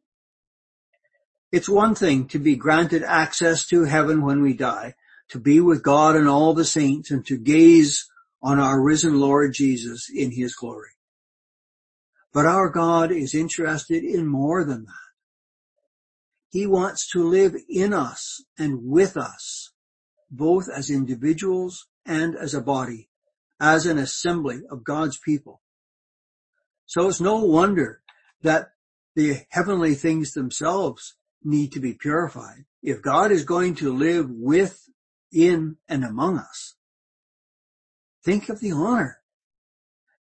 It's 1.52 1.68
one 1.68 1.94
thing 1.94 2.28
to 2.28 2.38
be 2.38 2.56
granted 2.56 3.02
access 3.02 3.66
to 3.66 3.84
heaven 3.84 4.22
when 4.22 4.40
we 4.40 4.54
die, 4.54 4.94
to 5.28 5.38
be 5.38 5.60
with 5.60 5.82
God 5.82 6.16
and 6.16 6.26
all 6.26 6.54
the 6.54 6.64
saints 6.64 7.10
and 7.10 7.24
to 7.26 7.36
gaze 7.36 8.08
on 8.42 8.58
our 8.58 8.80
risen 8.80 9.20
Lord 9.20 9.52
Jesus 9.52 10.08
in 10.12 10.32
his 10.32 10.54
glory. 10.54 10.88
But 12.32 12.46
our 12.46 12.70
God 12.70 13.12
is 13.12 13.34
interested 13.34 14.02
in 14.02 14.26
more 14.26 14.64
than 14.64 14.86
that. 14.86 15.12
He 16.48 16.66
wants 16.66 17.06
to 17.10 17.22
live 17.22 17.54
in 17.68 17.92
us 17.92 18.42
and 18.58 18.80
with 18.84 19.18
us, 19.18 19.72
both 20.30 20.68
as 20.74 20.88
individuals 20.88 21.86
and 22.06 22.34
as 22.34 22.54
a 22.54 22.62
body, 22.62 23.10
as 23.60 23.84
an 23.84 23.98
assembly 23.98 24.60
of 24.70 24.84
God's 24.84 25.18
people. 25.18 25.60
So 26.86 27.08
it's 27.08 27.20
no 27.20 27.36
wonder 27.44 28.00
that 28.42 28.70
the 29.14 29.42
heavenly 29.50 29.94
things 29.94 30.32
themselves 30.32 31.14
need 31.44 31.72
to 31.72 31.80
be 31.80 31.94
purified. 31.94 32.64
If 32.82 33.02
God 33.02 33.30
is 33.30 33.44
going 33.44 33.76
to 33.76 33.92
live 33.92 34.28
with, 34.30 34.88
in, 35.32 35.76
and 35.88 36.04
among 36.04 36.38
us, 36.38 36.74
think 38.24 38.48
of 38.48 38.60
the 38.60 38.72
honor 38.72 39.18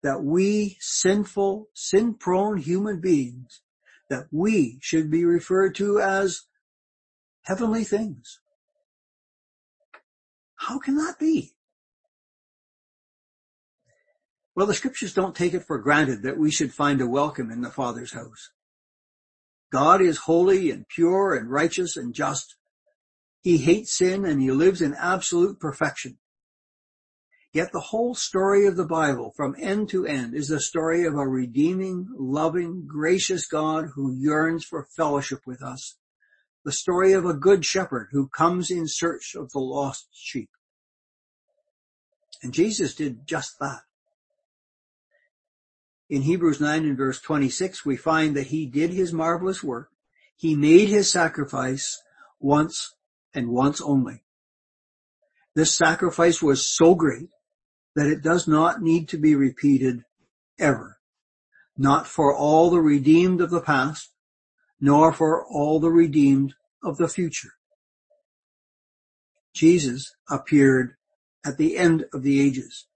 that 0.03 0.23
we 0.23 0.77
sinful, 0.81 1.69
sin-prone 1.75 2.59
human 2.59 3.01
beings, 3.01 3.61
that 4.09 4.27
we 4.31 4.79
should 4.81 5.11
be 5.11 5.25
referred 5.25 5.75
to 5.77 6.01
as 6.01 6.43
heavenly 7.43 7.85
things. 7.85 8.41
How 10.57 10.79
can 10.79 10.97
that 10.97 11.19
be? 11.19 11.55
Well, 14.55 14.67
the 14.67 14.75
scriptures 14.75 15.15
don't 15.15 15.35
take 15.35 15.55
it 15.55 15.65
for 15.65 15.79
granted 15.79 16.23
that 16.23 16.39
we 16.39 16.51
should 16.51 16.75
find 16.75 17.01
a 17.01 17.07
welcome 17.07 17.51
in 17.51 17.63
the 17.63 17.71
Father's 17.71 18.13
house. 18.13 18.51
God 19.71 20.01
is 20.01 20.19
holy 20.19 20.71
and 20.71 20.87
pure 20.89 21.35
and 21.35 21.51
righteous 21.51 21.97
and 21.97 22.13
just. 22.13 22.57
He 23.43 23.59
hates 23.59 23.97
sin 23.97 24.25
and 24.25 24.41
he 24.41 24.51
lives 24.51 24.83
in 24.83 24.95
absolute 24.95 25.61
perfection. 25.61 26.19
Yet 27.53 27.73
the 27.73 27.81
whole 27.81 28.15
story 28.15 28.67
of 28.67 28.77
the 28.77 28.87
Bible 28.87 29.33
from 29.37 29.57
end 29.59 29.89
to 29.91 30.07
end 30.07 30.35
is 30.35 30.49
the 30.49 30.61
story 30.61 31.05
of 31.05 31.15
a 31.15 31.27
redeeming, 31.27 32.09
loving, 32.17 32.87
gracious 32.87 33.47
God 33.47 33.87
who 33.95 34.15
yearns 34.15 34.65
for 34.65 34.87
fellowship 34.97 35.41
with 35.47 35.63
us. 35.63 35.97
The 36.65 36.73
story 36.73 37.13
of 37.13 37.25
a 37.25 37.35
good 37.35 37.65
shepherd 37.65 38.09
who 38.13 38.29
comes 38.29 38.71
in 38.71 38.85
search 38.87 39.35
of 39.35 39.51
the 39.51 39.59
lost 39.59 40.09
sheep. 40.13 40.51
And 42.43 42.53
Jesus 42.53 42.95
did 42.95 43.27
just 43.27 43.59
that. 43.59 43.81
In 46.11 46.23
Hebrews 46.23 46.61
9 46.61 46.85
and 46.85 46.97
verse 46.97 47.21
26, 47.21 47.87
we 47.87 47.97
find 47.97 48.37
that 48.37 48.49
he 48.49 48.67
did 48.67 48.91
his 48.91 49.13
marvelous 49.13 49.63
work. 49.63 49.91
He 50.37 50.57
made 50.57 50.89
his 50.89 51.11
sacrifice 51.11 52.03
once 52.41 52.97
and 53.33 53.49
once 53.49 53.81
only. 53.81 54.25
This 55.55 55.75
sacrifice 55.75 56.43
was 56.43 56.67
so 56.67 56.97
great 56.97 57.29
that 57.95 58.09
it 58.09 58.23
does 58.23 58.49
not 58.49 58.83
need 58.83 59.09
to 59.11 59.19
be 59.19 59.37
repeated 59.37 60.05
ever. 60.59 60.99
Not 61.79 62.09
for 62.09 62.35
all 62.35 62.71
the 62.71 62.81
redeemed 62.81 63.41
of 63.41 63.51
the 63.51 63.61
past, 63.61 64.11
nor 64.81 65.13
for 65.13 65.45
all 65.47 65.79
the 65.79 65.91
redeemed 65.91 66.55
of 66.83 66.97
the 66.97 67.09
future. 67.09 67.53
Jesus 69.55 70.13
appeared 70.29 70.97
at 71.47 71.57
the 71.57 71.77
end 71.77 72.07
of 72.13 72.23
the 72.23 72.41
ages. 72.41 72.87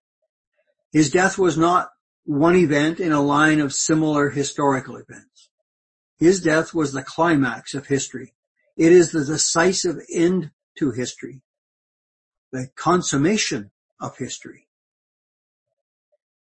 His 0.93 1.11
death 1.11 1.39
was 1.39 1.57
not 1.57 1.91
one 2.25 2.57
event 2.57 3.01
in 3.01 3.13
a 3.13 3.21
line 3.21 3.61
of 3.61 3.75
similar 3.75 4.31
historical 4.31 4.97
events. 4.97 5.51
His 6.19 6.41
death 6.41 6.73
was 6.73 6.93
the 6.93 7.03
climax 7.03 7.75
of 7.75 7.87
history. 7.87 8.35
It 8.77 8.93
is 8.93 9.13
the 9.13 9.25
decisive 9.25 9.97
end 10.13 10.51
to 10.79 10.91
history, 10.91 11.43
the 12.51 12.69
consummation 12.77 13.71
of 14.01 14.17
history. 14.17 14.69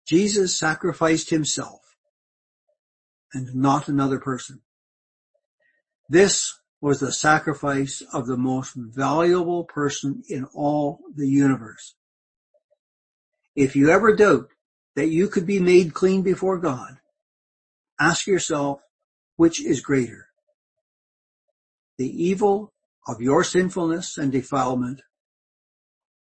Jesus 0.07 0.59
sacrificed 0.59 1.31
himself 1.31 1.81
and 3.33 3.55
not 3.55 3.89
another 3.89 4.19
person. 4.19 4.61
This 6.09 6.59
was 6.81 7.01
the 7.01 7.13
sacrifice 7.13 8.03
of 8.13 8.27
the 8.27 8.37
most 8.37 8.75
valuable 8.75 9.65
person 9.65 10.23
in 10.29 10.45
all 10.55 11.01
the 11.15 11.29
universe. 11.29 11.95
If 13.55 13.77
you 13.77 13.91
ever 13.91 14.15
doubt 14.15 14.49
that 14.99 15.11
you 15.11 15.29
could 15.29 15.47
be 15.47 15.61
made 15.61 15.95
clean 15.95 16.23
before 16.23 16.59
God, 16.59 16.97
ask 18.01 18.27
yourself, 18.27 18.81
which 19.37 19.65
is 19.65 19.81
greater? 19.81 20.27
The 21.99 22.09
evil 22.09 22.73
of 23.07 23.21
your 23.21 23.45
sinfulness 23.45 24.19
and 24.19 24.33
defilement 24.33 25.03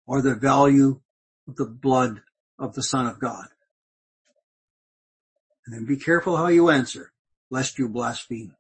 or 0.07 0.23
the 0.23 0.37
value 0.37 1.01
of 1.49 1.57
the 1.57 1.67
blood 1.67 2.23
of 2.61 2.77
the 2.77 2.83
Son 2.85 3.09
of 3.09 3.19
God? 3.19 3.47
And 5.67 5.75
then 5.75 5.85
be 5.85 5.97
careful 5.97 6.37
how 6.37 6.47
you 6.47 6.71
answer, 6.71 7.11
lest 7.51 7.77
you 7.77 7.89
blaspheme. 7.89 8.55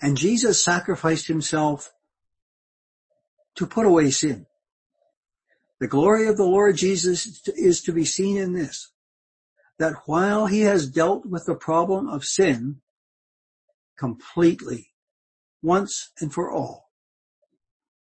And 0.00 0.16
Jesus 0.16 0.64
sacrificed 0.64 1.26
himself 1.26 1.92
to 3.56 3.66
put 3.66 3.84
away 3.84 4.12
sin. 4.12 4.46
The 5.78 5.88
glory 5.88 6.26
of 6.26 6.36
the 6.36 6.44
Lord 6.44 6.76
Jesus 6.76 7.42
is 7.48 7.82
to 7.82 7.92
be 7.92 8.04
seen 8.04 8.38
in 8.38 8.54
this, 8.54 8.92
that 9.78 9.94
while 10.06 10.46
he 10.46 10.62
has 10.62 10.88
dealt 10.88 11.26
with 11.26 11.44
the 11.46 11.54
problem 11.54 12.08
of 12.08 12.24
sin 12.24 12.80
completely, 13.98 14.92
once 15.62 16.10
and 16.20 16.32
for 16.32 16.50
all, 16.50 16.90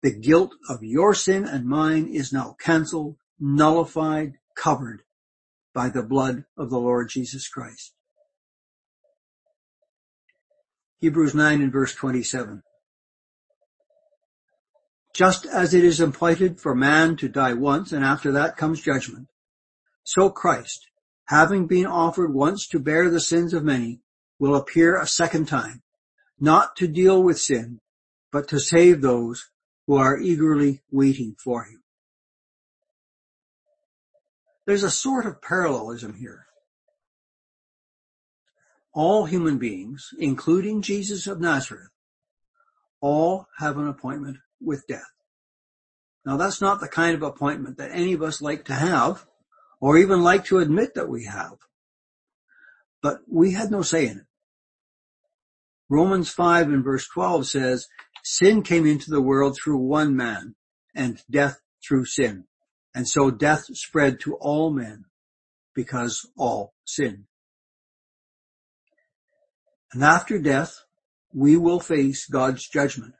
the 0.02 0.14
guilt 0.14 0.52
of 0.68 0.84
your 0.84 1.14
sin 1.14 1.44
and 1.44 1.66
mine 1.66 2.06
is 2.06 2.32
now 2.32 2.54
cancelled, 2.60 3.16
nullified, 3.40 4.34
covered 4.56 5.02
by 5.74 5.88
the 5.88 6.02
blood 6.02 6.44
of 6.56 6.70
the 6.70 6.78
Lord 6.78 7.08
Jesus 7.08 7.48
Christ. 7.48 7.92
Hebrews 11.00 11.34
9 11.34 11.62
and 11.62 11.72
verse 11.72 11.94
27 11.94 12.62
just 15.18 15.46
as 15.46 15.74
it 15.74 15.82
is 15.82 15.98
appointed 15.98 16.60
for 16.60 16.76
man 16.76 17.16
to 17.16 17.28
die 17.28 17.52
once 17.52 17.90
and 17.90 18.04
after 18.04 18.30
that 18.30 18.56
comes 18.56 18.80
judgment. 18.80 19.26
So 20.04 20.30
Christ, 20.30 20.86
having 21.24 21.66
been 21.66 21.86
offered 21.86 22.32
once 22.32 22.68
to 22.68 22.78
bear 22.78 23.10
the 23.10 23.18
sins 23.18 23.52
of 23.52 23.64
many, 23.64 24.00
will 24.38 24.54
appear 24.54 24.96
a 24.96 25.08
second 25.08 25.46
time, 25.46 25.82
not 26.38 26.76
to 26.76 26.86
deal 26.86 27.20
with 27.20 27.40
sin, 27.40 27.80
but 28.30 28.46
to 28.50 28.60
save 28.60 29.00
those 29.00 29.50
who 29.88 29.96
are 29.96 30.20
eagerly 30.20 30.82
waiting 30.92 31.34
for 31.42 31.64
him. 31.64 31.82
There's 34.66 34.84
a 34.84 34.90
sort 34.90 35.26
of 35.26 35.42
parallelism 35.42 36.14
here. 36.14 36.46
All 38.94 39.24
human 39.24 39.58
beings, 39.58 40.10
including 40.16 40.80
Jesus 40.80 41.26
of 41.26 41.40
Nazareth, 41.40 41.90
all 43.00 43.48
have 43.58 43.78
an 43.78 43.88
appointment 43.88 44.36
with 44.60 44.86
death. 44.86 45.12
Now 46.24 46.36
that's 46.36 46.60
not 46.60 46.80
the 46.80 46.88
kind 46.88 47.14
of 47.14 47.22
appointment 47.22 47.78
that 47.78 47.90
any 47.92 48.12
of 48.12 48.22
us 48.22 48.42
like 48.42 48.64
to 48.66 48.74
have 48.74 49.24
or 49.80 49.96
even 49.98 50.22
like 50.22 50.44
to 50.46 50.58
admit 50.58 50.94
that 50.94 51.08
we 51.08 51.24
have. 51.24 51.56
But 53.02 53.20
we 53.30 53.52
had 53.52 53.70
no 53.70 53.82
say 53.82 54.06
in 54.06 54.18
it. 54.18 54.26
Romans 55.88 56.30
5 56.30 56.68
and 56.68 56.84
verse 56.84 57.08
12 57.08 57.46
says, 57.46 57.86
sin 58.24 58.62
came 58.62 58.86
into 58.86 59.10
the 59.10 59.22
world 59.22 59.56
through 59.56 59.78
one 59.78 60.14
man 60.14 60.54
and 60.94 61.22
death 61.30 61.60
through 61.86 62.04
sin. 62.04 62.44
And 62.94 63.08
so 63.08 63.30
death 63.30 63.64
spread 63.76 64.20
to 64.20 64.34
all 64.34 64.70
men 64.70 65.04
because 65.74 66.28
all 66.36 66.74
sinned. 66.84 67.24
And 69.92 70.02
after 70.02 70.38
death, 70.38 70.74
we 71.32 71.56
will 71.56 71.80
face 71.80 72.26
God's 72.26 72.68
judgment. 72.68 73.14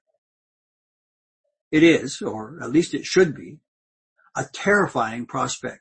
It 1.71 1.83
is, 1.83 2.23
or 2.23 2.59
at 2.63 2.71
least 2.71 2.95
it 2.95 3.05
should 3.05 3.35
be, 3.35 3.59
a 4.35 4.47
terrifying 4.53 5.27
prospect 5.27 5.81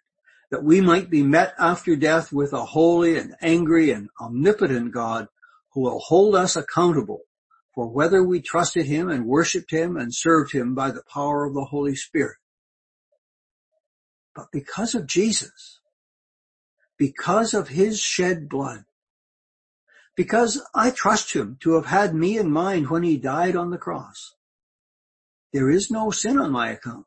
that 0.51 0.63
we 0.63 0.81
might 0.81 1.09
be 1.09 1.23
met 1.23 1.53
after 1.59 1.95
death 1.95 2.31
with 2.31 2.53
a 2.53 2.65
holy 2.65 3.17
and 3.17 3.35
angry 3.41 3.91
and 3.91 4.09
omnipotent 4.19 4.93
God 4.93 5.27
who 5.73 5.81
will 5.81 5.99
hold 5.99 6.35
us 6.35 6.55
accountable 6.55 7.21
for 7.75 7.87
whether 7.87 8.23
we 8.23 8.41
trusted 8.41 8.85
him 8.85 9.09
and 9.09 9.27
worshiped 9.27 9.71
him 9.71 9.97
and 9.97 10.13
served 10.13 10.51
him 10.51 10.73
by 10.73 10.89
the 10.89 11.03
power 11.13 11.45
of 11.45 11.53
the 11.53 11.65
Holy 11.65 11.95
Spirit. 11.95 12.37
But 14.35 14.47
because 14.51 14.95
of 14.95 15.05
Jesus, 15.05 15.79
because 16.97 17.53
of 17.53 17.67
his 17.67 17.99
shed 17.99 18.49
blood, 18.49 18.85
because 20.15 20.59
I 20.73 20.89
trust 20.89 21.33
him 21.33 21.57
to 21.59 21.75
have 21.75 21.85
had 21.85 22.15
me 22.15 22.39
in 22.39 22.49
mind 22.49 22.89
when 22.89 23.03
he 23.03 23.17
died 23.17 23.55
on 23.55 23.69
the 23.69 23.77
cross, 23.77 24.33
there 25.53 25.69
is 25.69 25.89
no 25.89 26.11
sin 26.11 26.37
on 26.37 26.51
my 26.51 26.69
account. 26.69 27.05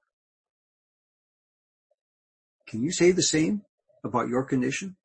Can 2.66 2.83
you 2.83 2.92
say 2.92 3.11
the 3.11 3.22
same 3.22 3.62
about 4.05 4.29
your 4.29 4.44
condition? 4.44 4.96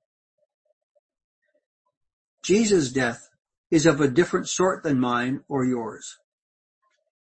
Jesus' 2.44 2.92
death 2.92 3.30
is 3.72 3.86
of 3.86 4.00
a 4.00 4.08
different 4.08 4.48
sort 4.48 4.84
than 4.84 5.00
mine 5.00 5.44
or 5.48 5.66
yours. 5.66 6.18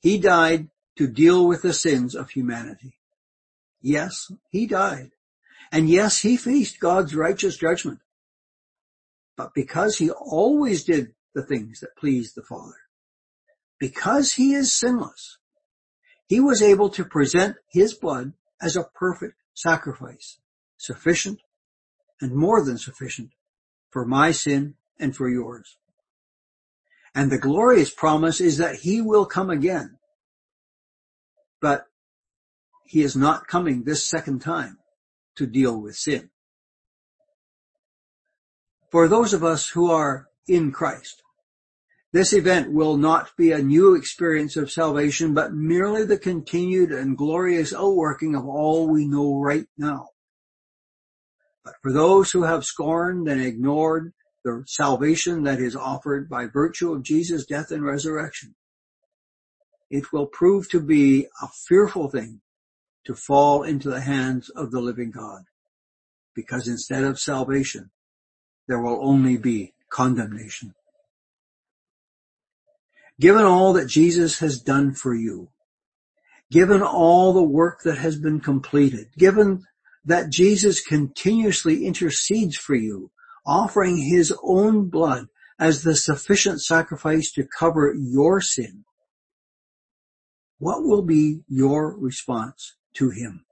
He 0.01 0.19
died 0.19 0.69
to 0.97 1.07
deal 1.07 1.47
with 1.47 1.63
the 1.63 1.73
sins 1.73 2.15
of 2.15 2.31
humanity. 2.31 2.99
Yes, 3.81 4.31
he 4.51 4.67
died. 4.67 5.13
And 5.71 5.89
yes, 5.89 6.21
he 6.21 6.37
faced 6.37 6.81
God's 6.81 7.15
righteous 7.15 7.57
judgment. 7.57 8.01
But 9.37 9.55
because 9.55 9.99
he 9.99 10.11
always 10.11 10.85
did 10.85 11.15
the 11.35 11.43
things 11.43 11.81
that 11.81 11.97
pleased 11.97 12.35
the 12.35 12.43
Father, 12.43 12.77
because 13.79 14.33
he 14.33 14.55
is 14.55 14.75
sinless, 14.75 15.39
he 16.27 16.41
was 16.41 16.63
able 16.63 16.89
to 16.91 17.05
present 17.05 17.57
his 17.69 17.95
blood 17.95 18.33
as 18.61 18.77
a 18.77 18.89
perfect 18.95 19.35
sacrifice, 19.55 20.39
sufficient 20.77 21.41
and 22.21 22.35
more 22.35 22.65
than 22.65 22.79
sufficient 22.79 23.31
for 23.91 24.05
my 24.05 24.31
sin 24.31 24.75
and 24.99 25.15
for 25.15 25.29
yours. 25.29 25.77
And 27.15 27.31
the 27.31 27.39
glorious 27.39 27.91
promise 27.91 28.41
is 28.41 28.59
that 28.59 28.77
he 28.77 29.01
will 29.01 29.27
come 29.27 29.51
again. 29.51 29.99
But 31.61 31.87
he 32.85 33.03
is 33.03 33.17
not 33.17 33.47
coming 33.47 33.85
this 33.85 34.05
second 34.05 34.41
time 34.41 34.79
to 35.37 35.47
deal 35.47 35.81
with 35.81 35.97
sin. 35.97 36.31
For 38.91 39.09
those 39.09 39.33
of 39.33 39.43
us 39.43 39.69
who 39.71 39.91
are 39.91 40.29
in 40.47 40.71
Christ, 40.71 41.24
this 42.15 42.33
event 42.33 42.73
will 42.73 42.97
not 42.97 43.37
be 43.37 43.51
a 43.51 43.59
new 43.59 43.97
experience 43.97 44.57
of 44.57 44.71
salvation, 44.71 45.35
but 45.35 45.53
merely 45.53 46.05
the 46.05 46.17
continued 46.17 46.93
and 46.93 47.19
glorious 47.19 47.75
outworking 47.75 48.37
of 48.37 48.47
all 48.47 48.89
we 48.89 49.05
know 49.05 49.41
right 49.41 49.67
now. 49.77 50.11
But 51.65 51.75
for 51.83 51.93
those 51.93 52.31
who 52.31 52.45
have 52.45 52.65
scorned 52.65 53.27
and 53.27 53.41
ignored 53.41 54.13
the 54.45 54.63
salvation 54.65 55.43
that 55.43 55.59
is 55.59 55.75
offered 55.75 56.29
by 56.29 56.47
virtue 56.47 56.93
of 56.93 57.03
Jesus' 57.03 57.47
death 57.47 57.73
and 57.73 57.85
resurrection, 57.85 58.55
it 59.91 60.13
will 60.13 60.27
prove 60.27 60.71
to 60.71 60.79
be 60.79 61.27
a 61.43 61.49
fearful 61.67 62.09
thing 62.09 62.43
to 63.07 63.17
fall 63.17 63.65
into 63.65 63.91
the 63.91 64.03
hands 64.03 64.51
of 64.51 64.71
the 64.71 64.81
living 64.81 65.11
God. 65.11 65.47
Because 66.33 66.69
instead 66.69 67.03
of 67.03 67.19
salvation, 67.19 67.91
there 68.69 68.81
will 68.81 69.05
only 69.05 69.37
be 69.37 69.75
condemnation. 69.91 70.77
Given 73.21 73.43
all 73.43 73.73
that 73.75 73.87
Jesus 73.87 74.41
has 74.41 74.61
done 74.61 74.95
for 74.95 75.15
you, 75.15 75.51
given 76.51 76.83
all 76.83 77.33
the 77.33 77.43
work 77.43 77.83
that 77.85 77.99
has 77.99 78.19
been 78.19 78.41
completed, 78.41 79.09
given 79.17 79.65
that 80.05 80.31
Jesus 80.31 80.85
continuously 80.85 81.87
intercedes 81.87 82.57
for 82.57 82.75
you, 82.75 83.11
offering 83.47 83.97
his 83.97 84.35
own 84.43 84.89
blood 84.89 85.27
as 85.59 85.83
the 85.83 85.95
sufficient 85.95 86.61
sacrifice 86.61 87.33
to 87.33 87.47
cover 87.59 87.95
your 87.97 88.41
sin, 88.41 88.85
what 90.59 90.83
will 90.83 91.03
be 91.03 91.41
your 91.49 91.97
response 91.97 92.77
to 92.95 93.11
him? 93.11 93.45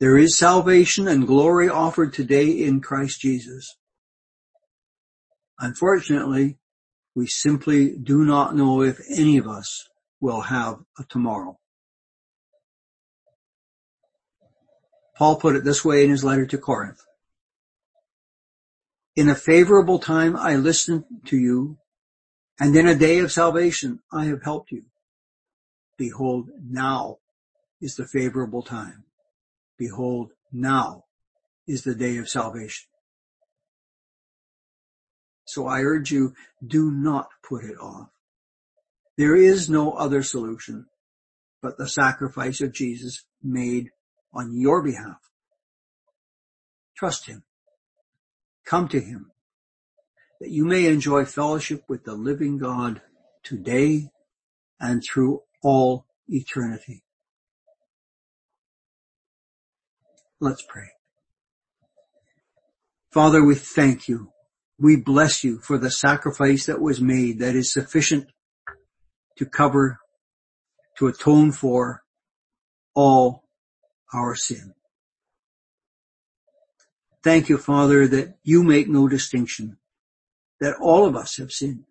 There 0.00 0.16
is 0.16 0.36
salvation 0.38 1.08
and 1.08 1.26
glory 1.26 1.68
offered 1.68 2.12
today 2.12 2.50
in 2.50 2.80
Christ 2.80 3.20
Jesus. 3.20 3.76
Unfortunately, 5.58 6.58
we 7.14 7.26
simply 7.26 7.96
do 7.96 8.24
not 8.24 8.54
know 8.54 8.82
if 8.82 9.00
any 9.10 9.36
of 9.38 9.46
us 9.46 9.88
will 10.20 10.42
have 10.42 10.78
a 10.98 11.04
tomorrow. 11.04 11.58
Paul 15.16 15.36
put 15.36 15.56
it 15.56 15.64
this 15.64 15.84
way 15.84 16.04
in 16.04 16.10
his 16.10 16.24
letter 16.24 16.46
to 16.46 16.58
Corinth. 16.58 17.02
In 19.16 19.28
a 19.28 19.34
favorable 19.34 19.98
time 19.98 20.36
I 20.36 20.56
listened 20.56 21.04
to 21.26 21.36
you, 21.36 21.78
and 22.58 22.74
in 22.74 22.86
a 22.86 22.94
day 22.94 23.18
of 23.18 23.32
salvation 23.32 24.00
I 24.12 24.26
have 24.26 24.42
helped 24.42 24.70
you. 24.70 24.84
Behold, 25.98 26.48
now 26.62 27.18
is 27.80 27.96
the 27.96 28.06
favorable 28.06 28.62
time. 28.62 29.04
Behold, 29.76 30.32
now 30.52 31.04
is 31.66 31.82
the 31.82 31.94
day 31.94 32.16
of 32.18 32.28
salvation. 32.28 32.89
So 35.50 35.66
I 35.66 35.82
urge 35.82 36.12
you, 36.12 36.34
do 36.64 36.92
not 36.92 37.28
put 37.42 37.64
it 37.64 37.76
off. 37.80 38.08
There 39.18 39.34
is 39.34 39.68
no 39.68 39.92
other 39.92 40.22
solution 40.22 40.86
but 41.60 41.76
the 41.76 41.88
sacrifice 41.88 42.60
of 42.60 42.72
Jesus 42.72 43.24
made 43.42 43.90
on 44.32 44.56
your 44.56 44.80
behalf. 44.80 45.18
Trust 46.96 47.26
Him. 47.26 47.42
Come 48.64 48.86
to 48.88 49.00
Him 49.00 49.32
that 50.40 50.50
you 50.50 50.64
may 50.64 50.86
enjoy 50.86 51.24
fellowship 51.24 51.82
with 51.88 52.04
the 52.04 52.14
living 52.14 52.58
God 52.58 53.02
today 53.42 54.10
and 54.78 55.02
through 55.02 55.42
all 55.62 56.06
eternity. 56.28 57.02
Let's 60.38 60.62
pray. 60.62 60.90
Father, 63.10 63.44
we 63.44 63.56
thank 63.56 64.08
you. 64.08 64.32
We 64.80 64.96
bless 64.96 65.44
you 65.44 65.58
for 65.58 65.76
the 65.76 65.90
sacrifice 65.90 66.64
that 66.64 66.80
was 66.80 67.02
made 67.02 67.38
that 67.40 67.54
is 67.54 67.70
sufficient 67.70 68.28
to 69.36 69.44
cover, 69.44 70.00
to 70.96 71.06
atone 71.06 71.52
for 71.52 72.02
all 72.94 73.44
our 74.14 74.34
sin. 74.34 74.74
Thank 77.22 77.50
you, 77.50 77.58
Father, 77.58 78.08
that 78.08 78.38
you 78.42 78.62
make 78.62 78.88
no 78.88 79.06
distinction, 79.06 79.76
that 80.60 80.76
all 80.80 81.04
of 81.04 81.14
us 81.14 81.36
have 81.36 81.52
sinned. 81.52 81.84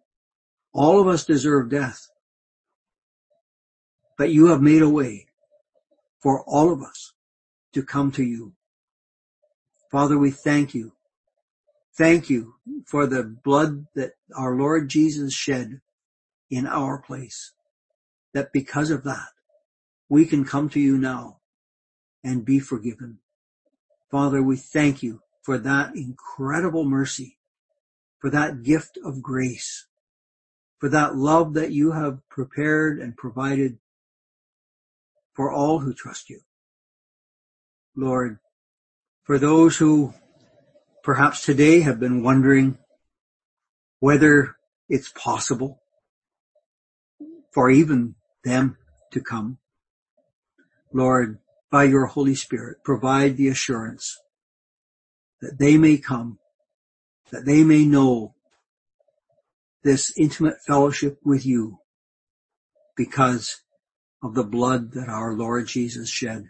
All 0.74 1.00
of 1.00 1.08
us 1.08 1.26
deserve 1.26 1.70
death. 1.70 2.08
But 4.18 4.32
you 4.32 4.48
have 4.48 4.62
made 4.62 4.82
a 4.82 4.90
way 4.90 5.28
for 6.20 6.44
all 6.46 6.74
of 6.74 6.82
us 6.82 7.14
to 7.74 7.84
come 7.84 8.12
to 8.14 8.24
you. 8.24 8.54
Father, 9.92 10.18
we 10.18 10.32
thank 10.32 10.74
you. 10.74 10.94
Thank 12.00 12.30
you 12.30 12.56
for 12.86 13.06
the 13.08 13.24
blood 13.24 13.88
that 13.94 14.14
our 14.34 14.56
Lord 14.56 14.88
Jesus 14.88 15.34
shed 15.34 15.82
in 16.50 16.66
our 16.66 16.98
place. 16.98 17.52
That 18.34 18.54
because 18.54 18.90
of 18.90 19.04
that, 19.04 19.28
we 20.08 20.26
can 20.26 20.46
come 20.46 20.70
to 20.70 20.80
you 20.80 20.98
now 20.98 21.40
and 22.24 22.46
be 22.46 22.58
forgiven. 22.58 23.20
Father, 24.10 24.42
we 24.42 24.56
thank 24.56 25.04
you 25.04 25.20
for 25.42 25.58
that 25.58 25.94
incredible 25.94 26.86
mercy, 26.86 27.38
for 28.20 28.30
that 28.30 28.64
gift 28.64 28.98
of 29.04 29.22
grace, 29.22 29.86
for 30.78 30.88
that 30.88 31.18
love 31.18 31.54
that 31.56 31.74
you 31.74 31.92
have 31.92 32.22
prepared 32.30 33.00
and 33.00 33.18
provided 33.18 33.78
for 35.34 35.52
all 35.52 35.80
who 35.80 35.94
trust 35.94 36.30
you. 36.30 36.40
Lord, 37.94 38.40
for 39.24 39.38
those 39.38 39.76
who 39.76 40.14
perhaps 41.04 41.46
today 41.46 41.82
have 41.82 42.00
been 42.00 42.24
wondering 42.24 42.78
whether 44.00 44.56
it's 44.88 45.12
possible 45.12 45.82
for 47.54 47.70
even 47.70 48.16
them 48.44 48.78
to 49.12 49.22
come. 49.22 49.58
Lord, 50.94 51.40
by 51.72 51.84
your 51.84 52.08
Holy 52.08 52.36
Spirit, 52.36 52.78
provide 52.84 53.38
the 53.38 53.48
assurance 53.48 54.20
that 55.42 55.58
they 55.60 55.78
may 55.78 55.98
come, 55.98 56.40
that 57.32 57.46
they 57.46 57.64
may 57.64 57.86
know 57.86 58.34
this 59.84 60.12
intimate 60.18 60.58
fellowship 60.66 61.20
with 61.24 61.46
you 61.46 61.80
because 62.98 63.62
of 64.22 64.36
the 64.36 64.44
blood 64.44 64.92
that 64.92 65.08
our 65.08 65.34
Lord 65.34 65.68
Jesus 65.68 66.10
shed. 66.10 66.50